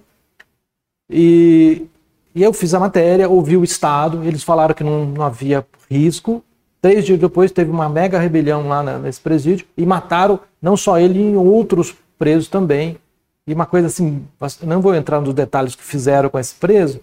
[1.09, 1.87] E,
[2.35, 6.43] e eu fiz a matéria, ouvi o Estado, eles falaram que não, não havia risco.
[6.81, 11.19] Três dias depois teve uma mega rebelião lá nesse presídio e mataram não só ele,
[11.19, 12.99] em outros presos também.
[13.47, 14.27] E uma coisa assim,
[14.62, 17.01] não vou entrar nos detalhes que fizeram com esse preso,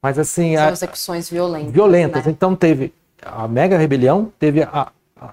[0.00, 0.56] mas assim.
[0.56, 1.72] São a, execuções violentas.
[1.72, 2.24] Violentas.
[2.24, 2.30] Né?
[2.30, 5.32] Então teve a mega rebelião, teve a, a,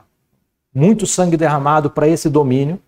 [0.74, 2.80] muito sangue derramado para esse domínio.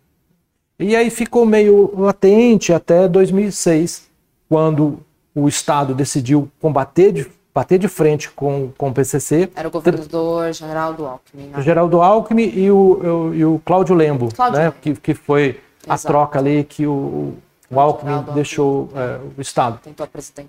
[0.80, 4.10] E aí ficou meio latente até 2006,
[4.50, 5.00] quando
[5.34, 9.50] o Estado decidiu combater de, bater de frente com, com o PCC.
[9.56, 11.48] Era o governador Geraldo Alckmin.
[11.48, 11.58] Né?
[11.58, 14.66] O Geraldo Alckmin e o, o, e o Cláudio Lembo, Cláudio né?
[14.66, 14.78] Lembo.
[14.82, 16.08] Que, que foi Exato.
[16.08, 17.34] a troca ali que o,
[17.70, 19.80] o Alckmin deixou é, o Estado.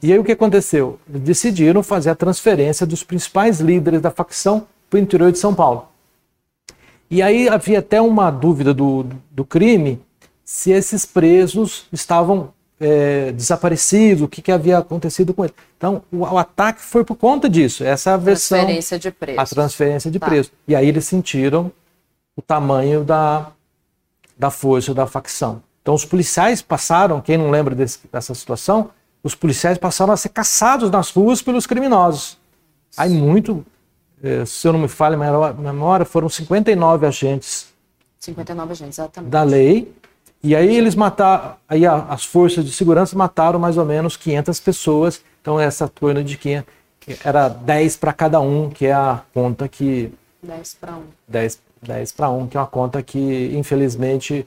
[0.02, 0.98] E aí o que aconteceu?
[1.06, 5.88] Decidiram fazer a transferência dos principais líderes da facção para o interior de São Paulo.
[7.10, 10.00] E aí havia até uma dúvida do, do crime
[10.44, 15.56] se esses presos estavam é, desaparecidos, o que, que havia acontecido com eles.
[15.76, 17.82] Então, o, o, ataque foi por conta disso.
[17.84, 18.58] Essa é a versão.
[18.58, 19.40] Transferência de preço.
[19.40, 20.26] A transferência de tá.
[20.26, 20.52] preço.
[20.68, 21.72] E aí eles sentiram
[22.36, 23.50] o tamanho da,
[24.38, 25.62] da força da facção.
[25.80, 28.90] Então, os policiais passaram, quem não lembra desse, dessa situação,
[29.22, 32.36] os policiais passaram a ser caçados nas ruas pelos criminosos.
[32.96, 33.64] Aí, muito,
[34.22, 37.68] é, se eu não me falho a memória, foram 59 agentes.
[38.18, 39.30] 59 agentes, exatamente.
[39.30, 39.94] Da lei
[40.46, 45.20] e aí eles mataram, aí as forças de segurança mataram mais ou menos 500 pessoas.
[45.42, 46.72] Então essa torna de 500
[47.24, 51.02] era 10 para cada um, que é a conta que 10 para 1.
[51.26, 54.46] 10, 10 para 1, que é uma conta que infelizmente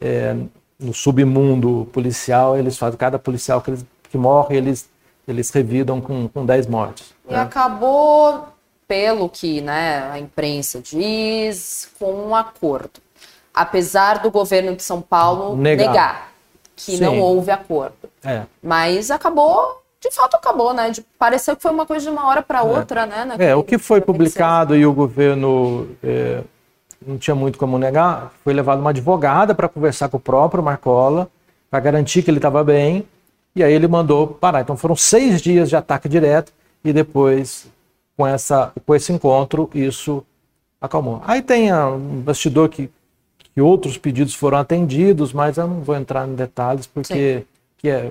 [0.00, 0.34] é,
[0.78, 4.88] no submundo policial eles fazem cada policial que, eles, que morre, eles
[5.28, 7.14] eles revidam com, com 10 mortes.
[7.28, 7.40] E né?
[7.40, 8.48] acabou,
[8.88, 13.03] pelo que né, a imprensa diz, com um acordo
[13.54, 16.32] apesar do governo de São Paulo negar, negar
[16.74, 17.04] que Sim.
[17.04, 17.94] não houve acordo.
[18.24, 18.42] É.
[18.62, 20.90] Mas acabou, de fato acabou, né?
[20.90, 22.62] De, pareceu que foi uma coisa de uma hora para é.
[22.62, 23.06] outra, é.
[23.06, 23.24] né?
[23.24, 26.42] Naquele, é, o que foi publicado e o governo é,
[27.06, 31.28] não tinha muito como negar, foi levado uma advogada para conversar com o próprio Marcola,
[31.70, 33.06] para garantir que ele estava bem,
[33.54, 34.62] e aí ele mandou parar.
[34.62, 36.52] Então foram seis dias de ataque direto
[36.84, 37.66] e depois,
[38.16, 40.24] com, essa, com esse encontro, isso
[40.80, 41.22] acalmou.
[41.24, 42.90] Aí tem um bastidor que
[43.54, 47.44] que outros pedidos foram atendidos, mas eu não vou entrar em detalhes porque
[47.78, 48.10] que é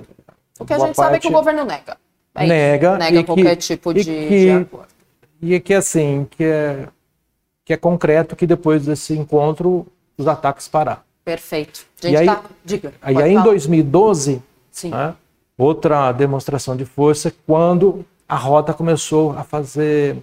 [0.58, 0.96] o que a gente parte...
[0.96, 1.96] sabe é que o governo nega.
[2.34, 4.88] É nega, nega qualquer que, tipo de, que, de acordo.
[5.42, 6.88] E é que assim, que é,
[7.64, 11.02] que é concreto que depois desse encontro os ataques pararam.
[11.24, 11.86] Perfeito.
[12.02, 12.42] e aí, tá...
[12.64, 14.42] Diga, aí, aí em 2012,
[14.84, 15.14] né,
[15.56, 20.16] outra demonstração de força, quando a rota começou a fazer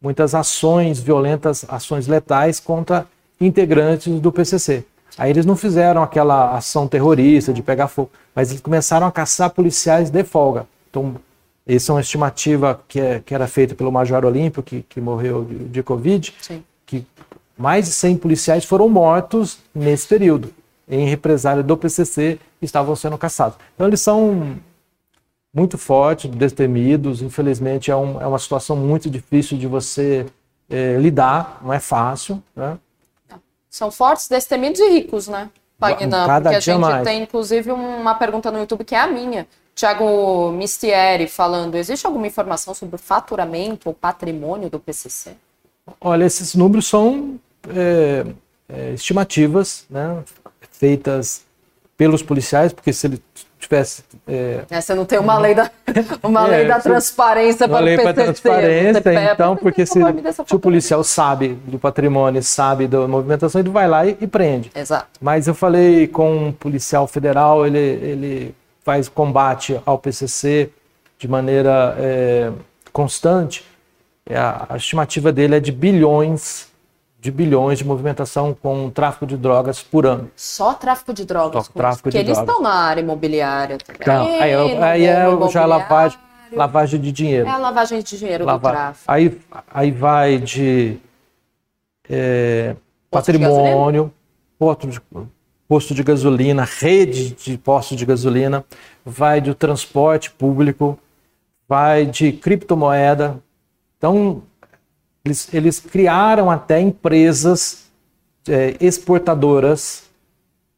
[0.00, 3.06] muitas ações violentas, ações letais contra
[3.40, 4.84] integrantes do PCC.
[5.16, 9.50] Aí eles não fizeram aquela ação terrorista de pegar fogo, mas eles começaram a caçar
[9.50, 10.66] policiais de folga.
[10.88, 11.16] Então,
[11.66, 15.44] essa é uma estimativa que, é, que era feita pelo Major Olímpio, que, que morreu
[15.44, 16.62] de, de Covid, Sim.
[16.86, 17.04] que
[17.56, 20.50] mais de 100 policiais foram mortos nesse período,
[20.88, 23.58] em represália do PCC, estavam sendo caçados.
[23.74, 24.56] Então, eles são
[25.52, 30.26] muito fortes, destemidos, infelizmente é, um, é uma situação muito difícil de você
[30.70, 32.78] é, lidar, não é fácil, né?
[33.78, 35.48] São fortes, destemidos e ricos, né?
[35.78, 37.04] Pagina, Cada porque a gente mais.
[37.04, 39.46] tem, inclusive, uma pergunta no YouTube que é a minha.
[39.72, 45.36] Tiago Mistieri falando, existe alguma informação sobre o faturamento ou patrimônio do PCC?
[46.00, 47.38] Olha, esses números são
[47.68, 48.26] é,
[48.68, 50.24] é, estimativas, né,
[50.72, 51.44] feitas
[51.96, 53.22] pelos policiais, porque se ele
[53.68, 54.02] tivesse.
[54.26, 54.64] É...
[54.70, 55.70] É, você não tem uma lei da,
[56.22, 60.00] uma é, lei da transparência para o lei para transparência, então, porque se,
[60.46, 64.70] se o policial sabe do patrimônio, sabe da movimentação, ele vai lá e, e, prende.
[64.74, 65.06] Exato.
[65.20, 70.70] Mas eu falei com um policial federal, ele, ele faz combate ao PCC
[71.18, 72.50] de maneira é,
[72.92, 73.64] constante.
[74.30, 76.68] A, a estimativa dele é de bilhões
[77.20, 80.30] de bilhões de movimentação com tráfico de drogas por ano.
[80.36, 81.66] Só tráfico de drogas?
[81.66, 82.48] Só tráfico Porque de eles drogas.
[82.48, 84.00] estão na área imobiliária também.
[84.00, 86.18] Então, aí, aí, aí é já lavagem,
[86.52, 87.48] lavagem de dinheiro.
[87.48, 88.58] É a lavagem de dinheiro Lava...
[88.58, 89.04] do tráfico.
[89.10, 89.40] Aí,
[89.72, 90.96] aí vai de
[92.08, 92.76] é,
[93.10, 94.12] patrimônio,
[94.56, 95.00] posto, de,
[95.66, 98.64] posto de gasolina, rede de postos de gasolina,
[99.04, 100.96] vai do transporte público,
[101.68, 103.42] vai de criptomoeda.
[103.96, 104.42] Então,
[105.28, 107.84] eles, eles criaram até empresas
[108.48, 110.04] é, exportadoras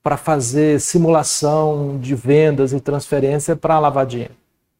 [0.03, 4.35] para fazer simulação de vendas e transferência para lavar dinheiro.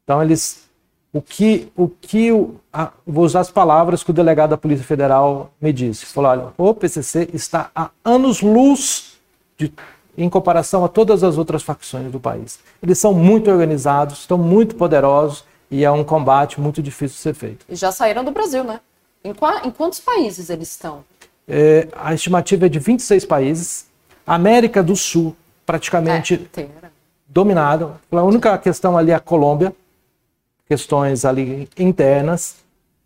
[0.05, 0.69] Então eles
[1.13, 2.31] o que o que
[2.73, 6.07] a, vou usar as palavras que o delegado da Polícia Federal me disse.
[6.07, 9.19] Falou: olha, o PCC está a anos luz
[9.59, 9.73] de,
[10.17, 12.61] em comparação a todas as outras facções do país.
[12.83, 17.35] Eles são muito organizados, estão muito poderosos e é um combate muito difícil de ser
[17.35, 17.67] feito.
[17.69, 18.81] E já saíram do Brasil, né?
[19.23, 21.05] Em, qua, em quantos países eles estão?
[21.47, 23.87] É, a estimativa é de 26 países.
[24.27, 26.67] América do Sul, praticamente é,
[27.29, 27.99] dominado.
[28.11, 29.75] A única questão ali é a Colômbia,
[30.69, 32.57] questões ali internas.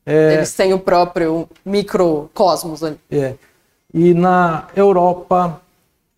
[0.07, 3.01] É, Eles têm o próprio microcosmos ali.
[3.11, 3.35] É.
[3.93, 5.61] E na Europa,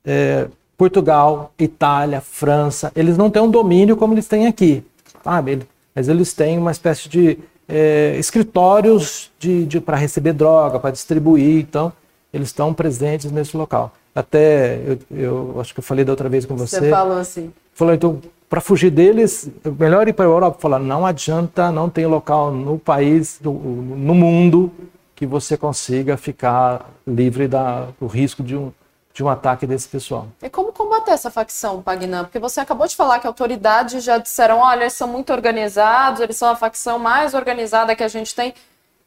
[0.05, 4.85] é, Portugal, Itália, França, eles não têm um domínio como eles têm aqui,
[5.23, 5.67] sabe?
[5.95, 11.61] Mas eles têm uma espécie de é, escritórios de, de para receber droga, para distribuir,
[11.61, 11.93] então
[12.33, 13.93] eles estão presentes nesse local.
[14.15, 16.79] Até eu, eu, acho que eu falei da outra vez com você.
[16.79, 17.53] Você falou assim.
[17.75, 20.59] Falou, então, para fugir deles, melhor ir para a Europa.
[20.61, 24.73] Falar, não adianta, não tem local no país, no, no mundo,
[25.15, 28.73] que você consiga ficar livre da, do risco de um,
[29.17, 30.29] de um ataque desse pessoal.
[30.43, 32.25] E como combater essa facção, Pagnan?
[32.25, 36.37] Porque você acabou de falar que autoridades já disseram, olha, eles são muito organizados, eles
[36.37, 38.53] são a facção mais organizada que a gente tem.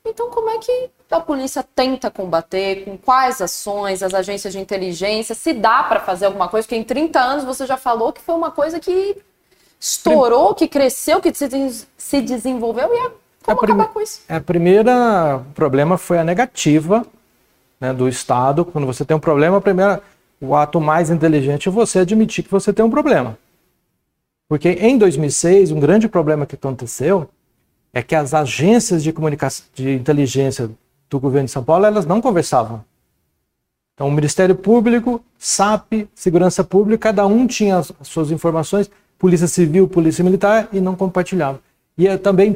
[0.04, 2.86] Então, como é que a polícia tenta combater?
[2.86, 4.02] Com quais ações?
[4.02, 5.36] As agências de inteligência?
[5.36, 6.66] Se dá para fazer alguma coisa?
[6.66, 9.16] Porque em 30 anos você já falou que foi uma coisa que
[9.80, 13.12] estourou, que cresceu, que se desenvolveu e é
[13.44, 14.22] como acabar com isso?
[14.28, 17.06] A primeira problema foi a negativa
[17.80, 18.66] né, do Estado.
[18.66, 20.02] Quando você tem um problema, a primeira,
[20.42, 23.38] o ato mais inteligente é você admitir que você tem um problema.
[24.48, 27.30] Porque em 2006, um grande problema que aconteceu
[27.94, 30.70] é que as agências de comunicação, de inteligência
[31.10, 32.84] do governo de São Paulo, elas não conversavam.
[33.94, 39.88] Então, o Ministério Público, SAP, Segurança Pública, cada um tinha as suas informações Polícia Civil,
[39.88, 41.60] Polícia Militar, e não compartilhavam.
[41.98, 42.56] E é também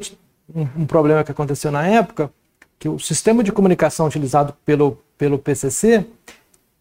[0.56, 2.32] um, um problema que aconteceu na época,
[2.80, 6.06] que o sistema de comunicação utilizado pelo, pelo PCC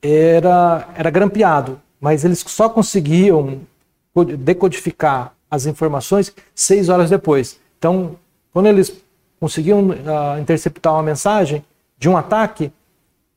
[0.03, 3.61] era, era grampeado, mas eles só conseguiam
[4.37, 7.61] decodificar as informações seis horas depois.
[7.79, 8.17] Então,
[8.53, 8.93] quando eles
[9.39, 11.65] conseguiam uh, interceptar uma mensagem
[11.97, 12.73] de um ataque,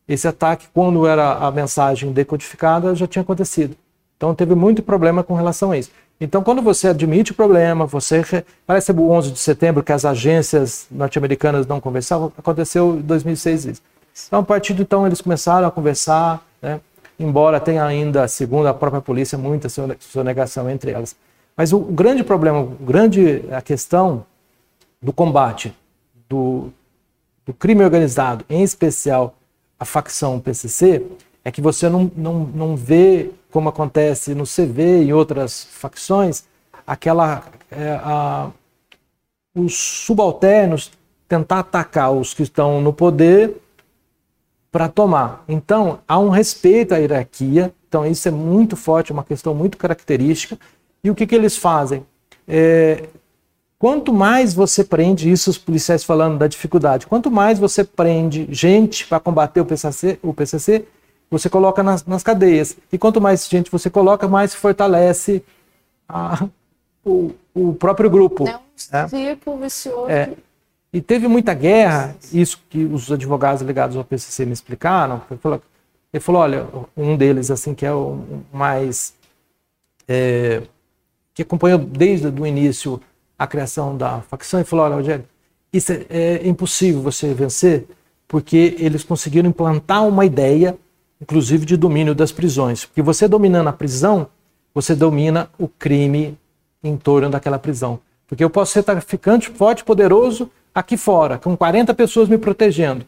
[0.07, 3.77] esse ataque, quando era a mensagem decodificada, já tinha acontecido.
[4.17, 5.91] Então, teve muito problema com relação a isso.
[6.19, 8.23] Então, quando você admite o problema, você.
[8.65, 13.81] Parece o 11 de setembro que as agências norte-americanas não conversavam, aconteceu em 2006 isso.
[14.27, 16.79] Então, a partir de então, eles começaram a conversar, né?
[17.19, 19.67] embora tenha ainda, segundo a própria polícia, muita
[19.99, 21.15] sonegação entre elas.
[21.55, 24.25] Mas o grande problema, o grande, a questão
[25.01, 25.75] do combate
[26.29, 26.69] do,
[27.45, 29.35] do crime organizado, em especial
[29.79, 31.05] a facção PCC,
[31.43, 36.43] é que você não, não, não vê como acontece no CV e outras facções,
[36.85, 38.49] aquela é, a,
[39.55, 40.91] os subalternos
[41.27, 43.61] tentar atacar os que estão no poder
[44.75, 45.45] para tomar.
[45.47, 50.59] Então, há um respeito à hierarquia, então isso é muito forte, uma questão muito característica.
[51.01, 52.05] E o que, que eles fazem?
[52.45, 53.05] É,
[53.79, 59.07] quanto mais você prende, isso os policiais falando da dificuldade, quanto mais você prende gente
[59.07, 60.85] para combater o PCC, o PCC
[61.31, 62.75] você coloca nas, nas cadeias.
[62.91, 65.41] E quanto mais gente você coloca, mais fortalece
[66.05, 66.49] a,
[67.01, 68.45] o, o próprio grupo.
[68.45, 68.59] É um
[68.91, 69.07] né?
[69.07, 70.09] círculo vicioso.
[70.11, 70.33] É.
[70.95, 75.21] E teve muita guerra, isso que os advogados ligados ao PCC me explicaram.
[75.29, 79.13] Ele falou, olha, um deles, assim, que é o mais.
[80.07, 80.61] É,
[81.33, 83.01] que acompanhou desde o início
[83.37, 85.25] a criação da facção, e falou: olha, Rogério,
[85.73, 87.85] isso é, é impossível você vencer,
[88.25, 90.77] porque eles conseguiram implantar uma ideia
[91.21, 92.85] inclusive de domínio das prisões.
[92.85, 94.27] Porque você dominando a prisão,
[94.73, 96.37] você domina o crime
[96.81, 97.99] em torno daquela prisão.
[98.25, 103.05] Porque eu posso ser traficante forte, poderoso aqui fora, com 40 pessoas me protegendo.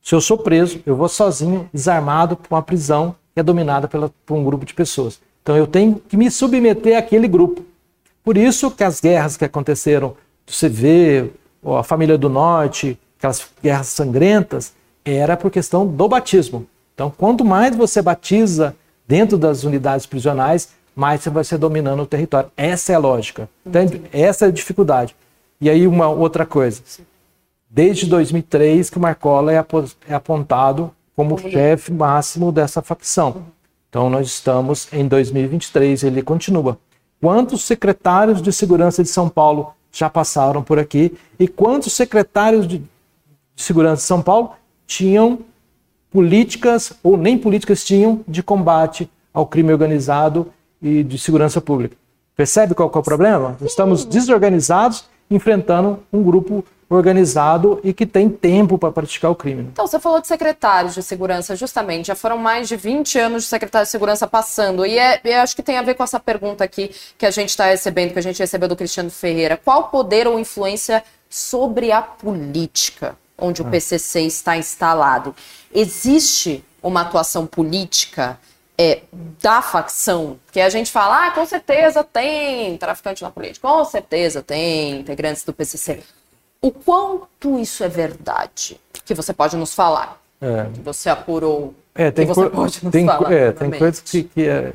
[0.00, 4.10] Se eu sou preso, eu vou sozinho, desarmado, para uma prisão que é dominada pela,
[4.24, 5.20] por um grupo de pessoas.
[5.42, 7.64] Então eu tenho que me submeter àquele grupo.
[8.22, 10.16] Por isso que as guerras que aconteceram
[10.46, 11.30] do CV,
[11.78, 14.72] a família do Norte, aquelas guerras sangrentas,
[15.04, 16.66] era por questão do batismo.
[16.94, 18.74] Então, quanto mais você batiza
[19.06, 22.50] dentro das unidades prisionais, mais você vai ser dominando o território.
[22.56, 23.48] Essa é a lógica.
[23.64, 25.14] Então, essa é a dificuldade.
[25.60, 26.82] E aí, uma outra coisa.
[27.70, 29.64] Desde 2003 que o Marcola é,
[30.08, 33.44] é apontado como chefe máximo dessa facção.
[33.88, 36.78] Então, nós estamos em 2023, ele continua.
[37.20, 41.16] Quantos secretários de segurança de São Paulo já passaram por aqui?
[41.38, 42.82] E quantos secretários de
[43.56, 44.52] segurança de São Paulo
[44.86, 45.40] tinham
[46.10, 51.96] políticas ou nem políticas tinham de combate ao crime organizado e de segurança pública.
[52.36, 53.56] Percebe qual, qual é o problema?
[53.58, 53.66] Sim.
[53.66, 59.68] Estamos desorganizados enfrentando um grupo organizado e que tem tempo para praticar o crime.
[59.72, 62.06] Então, você falou de secretários de segurança, justamente.
[62.06, 64.86] Já foram mais de 20 anos de secretário de segurança passando.
[64.86, 67.50] E é, eu acho que tem a ver com essa pergunta aqui que a gente
[67.50, 69.60] está recebendo, que a gente recebeu do Cristiano Ferreira.
[69.62, 73.70] Qual poder ou influência sobre a política onde o ah.
[73.70, 75.34] PCC está instalado?
[75.74, 78.38] Existe uma atuação política
[78.78, 79.02] é,
[79.42, 84.40] da facção, que a gente fala, ah, com certeza tem traficante na política, com certeza
[84.40, 86.00] tem integrantes do PCC.
[86.60, 88.80] O quanto isso é verdade?
[89.04, 90.20] Que você pode nos falar?
[90.40, 90.66] É.
[90.72, 91.74] Que você apurou?
[91.94, 93.32] É, tem que você pode nos tem, falar?
[93.32, 94.72] É, tem coisas que, que é,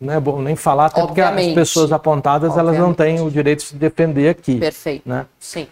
[0.00, 1.48] não é bom nem falar, até Obviamente.
[1.48, 2.76] porque as pessoas apontadas Obviamente.
[2.76, 4.58] elas não têm o direito de se defender aqui.
[4.58, 5.08] Perfeito.
[5.08, 5.26] Né?
[5.38, 5.66] Sim.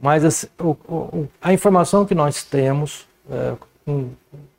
[0.00, 4.10] Mas assim, o, o, a informação que nós temos, é, com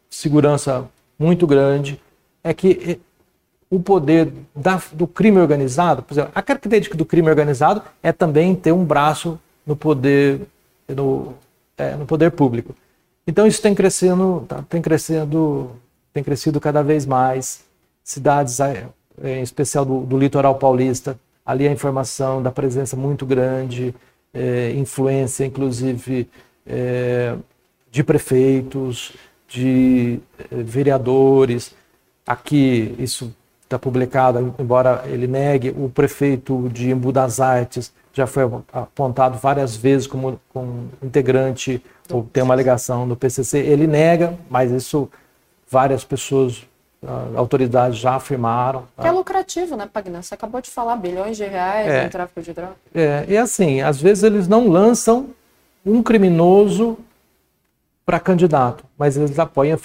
[0.10, 0.86] segurança
[1.18, 2.00] muito grande,
[2.44, 3.00] é que
[3.70, 8.56] o poder da, do crime organizado, por exemplo, a característica do crime organizado é também
[8.56, 10.42] ter um braço no poder
[10.88, 11.34] no,
[11.78, 12.76] é, no poder público.
[13.26, 15.72] Então isso tem crescendo, tá, tem crescendo,
[16.14, 17.64] tem crescido cada vez mais.
[18.04, 18.88] Cidades, é,
[19.24, 23.96] em especial do, do litoral paulista, ali a informação da presença muito grande,
[24.34, 26.28] é, influência, inclusive,
[26.66, 27.36] é,
[27.90, 29.14] de prefeitos,
[29.48, 30.20] de
[30.52, 31.74] é, vereadores.
[32.28, 33.34] Aqui isso
[33.74, 39.76] está publicado, embora ele negue, o prefeito de Embu das Artes já foi apontado várias
[39.76, 43.60] vezes como, como integrante ou tem uma ligação do PCC.
[43.60, 45.10] Ele nega, mas isso
[45.68, 46.60] várias pessoas,
[47.02, 48.84] uh, autoridades já afirmaram.
[48.96, 49.02] Tá?
[49.02, 50.22] Que é lucrativo, né, Pagna?
[50.22, 52.76] Você acabou de falar bilhões de reais é, em tráfico de drogas.
[52.94, 55.30] É, e assim, às vezes eles não lançam
[55.84, 56.98] um criminoso
[58.06, 59.78] para candidato, mas eles apoiam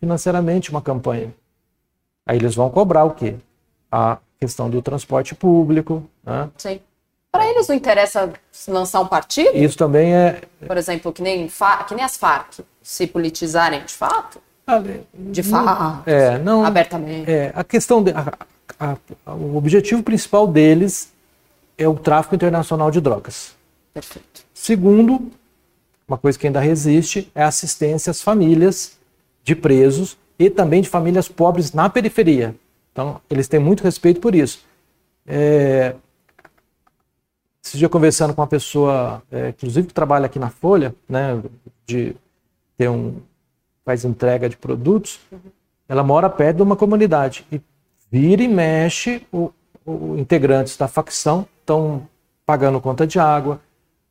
[0.00, 1.32] financeiramente uma campanha.
[2.26, 3.36] Aí eles vão cobrar o quê?
[3.90, 6.02] A questão do transporte público.
[6.24, 6.50] Né?
[6.58, 6.80] Sim.
[7.30, 8.32] Para eles não interessa
[8.66, 9.56] lançar um partido?
[9.56, 10.40] Isso também é.
[10.66, 11.48] Por exemplo, que nem,
[11.86, 14.40] que nem as Farc se politizarem de fato?
[15.14, 16.08] De fato.
[16.08, 17.30] É, não, abertamente.
[17.30, 18.02] É, a questão.
[18.02, 18.32] De, a,
[19.24, 21.12] a, o objetivo principal deles
[21.78, 23.54] é o tráfico internacional de drogas.
[23.94, 24.44] Perfeito.
[24.52, 25.30] Segundo,
[26.08, 28.96] uma coisa que ainda resiste é a assistência às famílias
[29.44, 32.54] de presos e também de famílias pobres na periferia.
[32.92, 34.64] Então, eles têm muito respeito por isso.
[35.26, 35.94] É,
[37.62, 41.42] esse dia conversando com uma pessoa, é, inclusive que trabalha aqui na Folha, né,
[41.86, 42.14] de
[42.76, 43.16] ter um
[43.84, 45.38] faz entrega de produtos, uhum.
[45.88, 47.60] ela mora perto de uma comunidade e
[48.10, 49.52] vira e mexe o,
[49.84, 52.08] o integrantes da facção estão
[52.44, 53.60] pagando conta de água,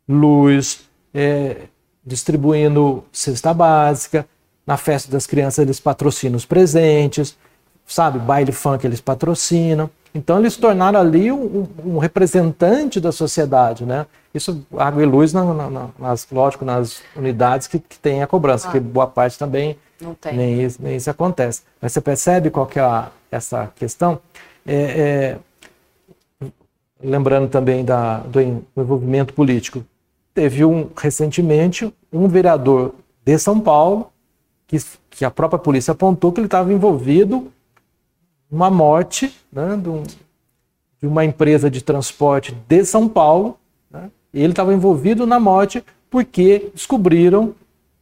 [0.07, 1.63] luz, é,
[2.05, 4.27] distribuindo cesta básica,
[4.65, 7.37] na festa das crianças eles patrocinam os presentes,
[7.85, 8.19] sabe?
[8.19, 9.89] Baile funk eles patrocinam.
[10.13, 14.05] Então eles se tornaram ali um, um, representante da sociedade, né?
[14.33, 18.67] Isso água e luz, na, na, nas, lógico, nas unidades que, que tem a cobrança,
[18.69, 18.71] ah.
[18.71, 19.77] que boa parte também
[20.33, 21.61] nem isso, nem isso acontece.
[21.81, 24.19] Mas você percebe qual que é a, essa questão?
[24.65, 25.37] É,
[26.41, 26.47] é,
[27.03, 28.41] lembrando também da, do
[28.75, 29.85] envolvimento político,
[30.33, 34.11] teve um recentemente um vereador de São Paulo
[34.67, 34.77] que,
[35.09, 37.51] que a própria polícia apontou que ele estava envolvido
[38.49, 43.57] numa morte né, de, um, de, uma empresa de transporte de São Paulo.
[43.89, 47.53] Né, ele estava envolvido na morte porque descobriram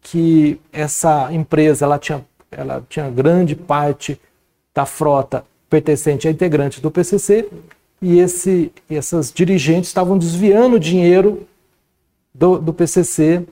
[0.01, 4.19] que essa empresa ela tinha, ela tinha grande parte
[4.73, 7.49] da frota pertencente a integrantes do PCC
[8.01, 11.47] e esse, essas dirigentes estavam desviando dinheiro
[12.33, 13.45] do, do PCC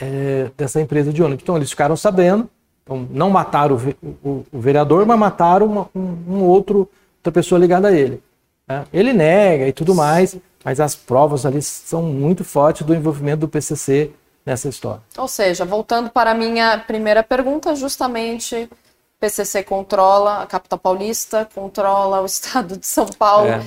[0.00, 1.42] é, dessa empresa de ônibus.
[1.42, 2.48] Então eles ficaram sabendo,
[2.82, 6.88] então, não mataram o, o, o vereador, mas mataram uma, um, um, outro,
[7.18, 8.22] outra pessoa ligada a ele.
[8.68, 8.84] Né?
[8.92, 13.48] Ele nega e tudo mais, mas as provas ali são muito fortes do envolvimento do
[13.48, 14.12] PCC
[14.44, 15.02] nessa história.
[15.18, 18.68] Ou seja, voltando para a minha primeira pergunta, justamente
[19.18, 23.66] PCC controla a capital paulista, controla o estado de São Paulo é.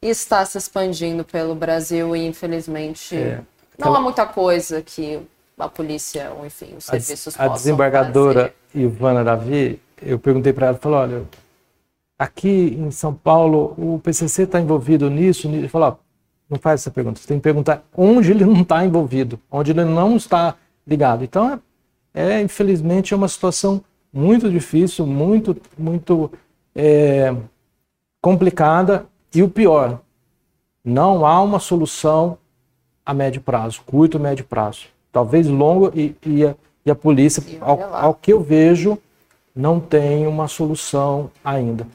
[0.00, 3.40] e está se expandindo pelo Brasil e infelizmente é.
[3.76, 5.20] não há muita coisa que
[5.64, 8.84] a polícia, ou enfim, os serviços a, a desembargadora fazer.
[8.84, 11.22] Ivana Davi, eu perguntei para ela, falou, olha,
[12.18, 15.60] aqui em São Paulo o PCC está envolvido nisso, nisso.
[15.60, 15.98] Ele falou,
[16.48, 19.84] não faz essa pergunta, você tem que perguntar onde ele não está envolvido, onde ele
[19.84, 20.54] não está
[20.86, 21.22] ligado.
[21.24, 21.60] Então,
[22.14, 23.82] é, é, infelizmente, é uma situação
[24.12, 26.30] muito difícil, muito, muito
[26.74, 27.34] é,
[28.20, 30.00] complicada e o pior,
[30.84, 32.36] não há uma solução
[33.04, 36.54] a médio prazo, curto médio prazo talvez longo, e, e, a,
[36.84, 38.98] e a polícia, ao, ao, que eu vejo,
[39.54, 41.86] não tem uma solução ainda.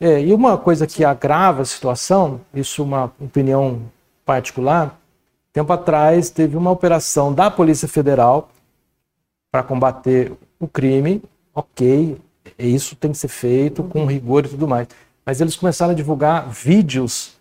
[0.00, 3.82] É, e uma coisa que agrava a situação, isso é uma opinião
[4.24, 4.98] particular,
[5.52, 8.50] tempo atrás teve uma operação da Polícia Federal
[9.50, 11.22] para combater o crime,
[11.54, 12.18] ok,
[12.58, 14.88] isso tem que ser feito com rigor e tudo mais.
[15.24, 17.34] Mas eles começaram a divulgar vídeos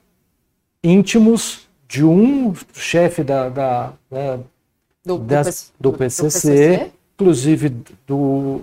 [0.83, 4.39] íntimos de um chefe da, da né,
[5.05, 7.69] do, do, do, PCC, do, PCC, inclusive
[8.07, 8.61] do,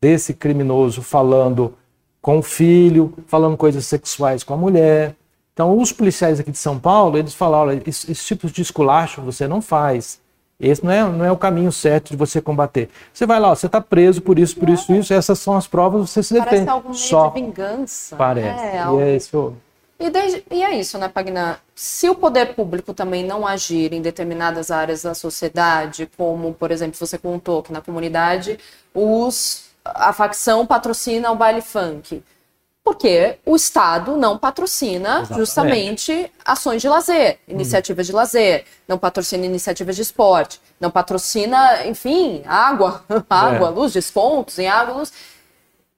[0.00, 1.74] desse criminoso falando
[2.22, 5.14] com o filho, falando coisas sexuais com a mulher.
[5.52, 9.46] Então, os policiais aqui de São Paulo, eles falaram, esse, esse tipo de esculacho você
[9.46, 10.20] não faz.
[10.58, 12.88] Esse não é, não é o caminho certo de você combater.
[13.12, 15.66] Você vai lá, ó, você está preso por isso, por isso, isso, essas são as
[15.66, 16.50] provas, você se defende.
[16.50, 18.16] Parece algum meio Só de vingança.
[18.16, 18.64] Parece.
[18.64, 19.54] É, e, é isso.
[19.98, 21.60] E, desde, e é isso, né, Pagna?
[21.74, 26.96] Se o poder público também não agir em determinadas áreas da sociedade, como, por exemplo,
[26.98, 28.58] você contou que na comunidade
[28.92, 32.22] os, a facção patrocina o baile funk
[32.84, 35.38] porque o Estado não patrocina Exatamente.
[35.38, 38.10] justamente ações de lazer, iniciativas hum.
[38.10, 43.70] de lazer, não patrocina iniciativas de esporte, não patrocina, enfim, água, água, é.
[43.70, 45.12] luz, descontos em água, luz.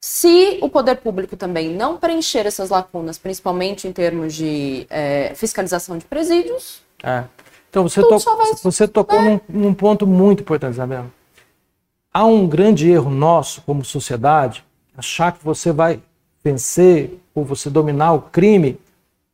[0.01, 5.99] Se o poder público também não preencher essas lacunas, principalmente em termos de é, fiscalização
[5.99, 6.83] de presídios.
[7.03, 7.25] É.
[7.69, 8.53] Então você, to vai...
[8.63, 9.23] você tocou é.
[9.23, 11.11] num, num ponto muito importante, Isabela.
[12.13, 14.65] Há um grande erro nosso como sociedade
[14.97, 16.01] achar que você vai
[16.43, 18.81] vencer ou você dominar o crime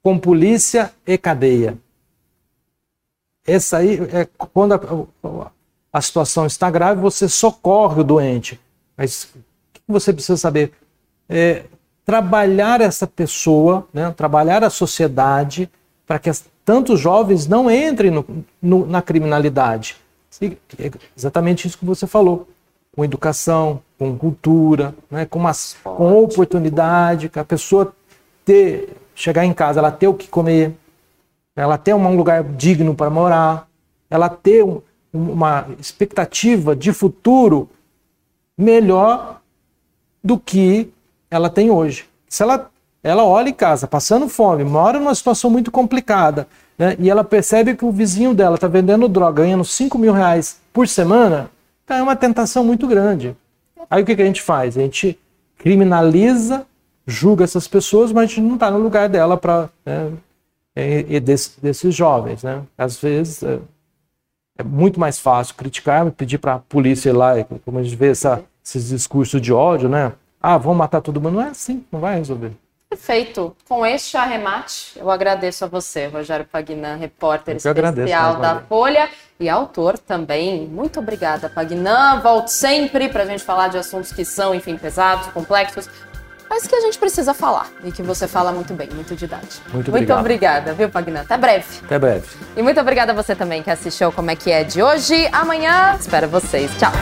[0.02, 1.78] com polícia e cadeia.
[3.46, 5.50] Essa aí é quando a,
[5.92, 8.58] a situação está grave, você socorre o doente.
[8.96, 9.32] Mas
[9.86, 10.72] que você precisa saber?
[11.28, 11.64] É,
[12.04, 15.70] trabalhar essa pessoa, né, trabalhar a sociedade
[16.06, 18.24] para que as, tantos jovens não entrem no,
[18.60, 19.96] no, na criminalidade.
[20.40, 22.48] É exatamente isso que você falou
[22.94, 27.94] com educação, com cultura, né, com, umas, com oportunidade, que a pessoa
[28.44, 30.74] ter, chegar em casa, ela ter o que comer,
[31.56, 33.68] ela ter um lugar digno para morar,
[34.10, 37.68] ela ter um, uma expectativa de futuro
[38.56, 39.41] melhor
[40.22, 40.90] do que
[41.30, 42.04] ela tem hoje.
[42.28, 42.70] Se ela,
[43.02, 46.46] ela olha em casa, passando fome, mora numa situação muito complicada,
[46.78, 50.60] né, e ela percebe que o vizinho dela está vendendo droga, ganhando 5 mil reais
[50.72, 51.50] por semana,
[51.84, 53.36] então é uma tentação muito grande.
[53.90, 54.76] Aí o que, que a gente faz?
[54.76, 55.18] A gente
[55.58, 56.66] criminaliza,
[57.06, 60.12] julga essas pessoas, mas a gente não está no lugar dela para né,
[60.76, 62.62] e, e desse, desses jovens, né?
[62.76, 63.58] Às vezes é,
[64.58, 67.32] é, muito mais fácil criticar, pedir para a polícia ir lá,
[67.64, 70.12] como a gente vê essa, esses discursos de ódio, né?
[70.40, 71.34] Ah, vão matar todo mundo.
[71.34, 72.52] Não é assim, não vai resolver.
[72.92, 73.56] Perfeito.
[73.66, 79.08] Com este arremate, eu agradeço a você, Rogério Pagnan, repórter especial agradeço, da Folha
[79.40, 80.66] e autor também.
[80.66, 82.20] Muito obrigada, Pagnan.
[82.20, 85.88] Volto sempre para a gente falar de assuntos que são, enfim, pesados, complexos,
[86.50, 89.70] mas que a gente precisa falar e que você fala muito bem, muito didático.
[89.72, 91.22] Muito, muito obrigada, viu, Pagnan?
[91.22, 91.80] Até breve.
[91.82, 92.26] Até breve.
[92.54, 95.26] E muito obrigada a você também que assistiu Como é que é de hoje.
[95.32, 96.70] Amanhã espero vocês.
[96.76, 96.92] Tchau.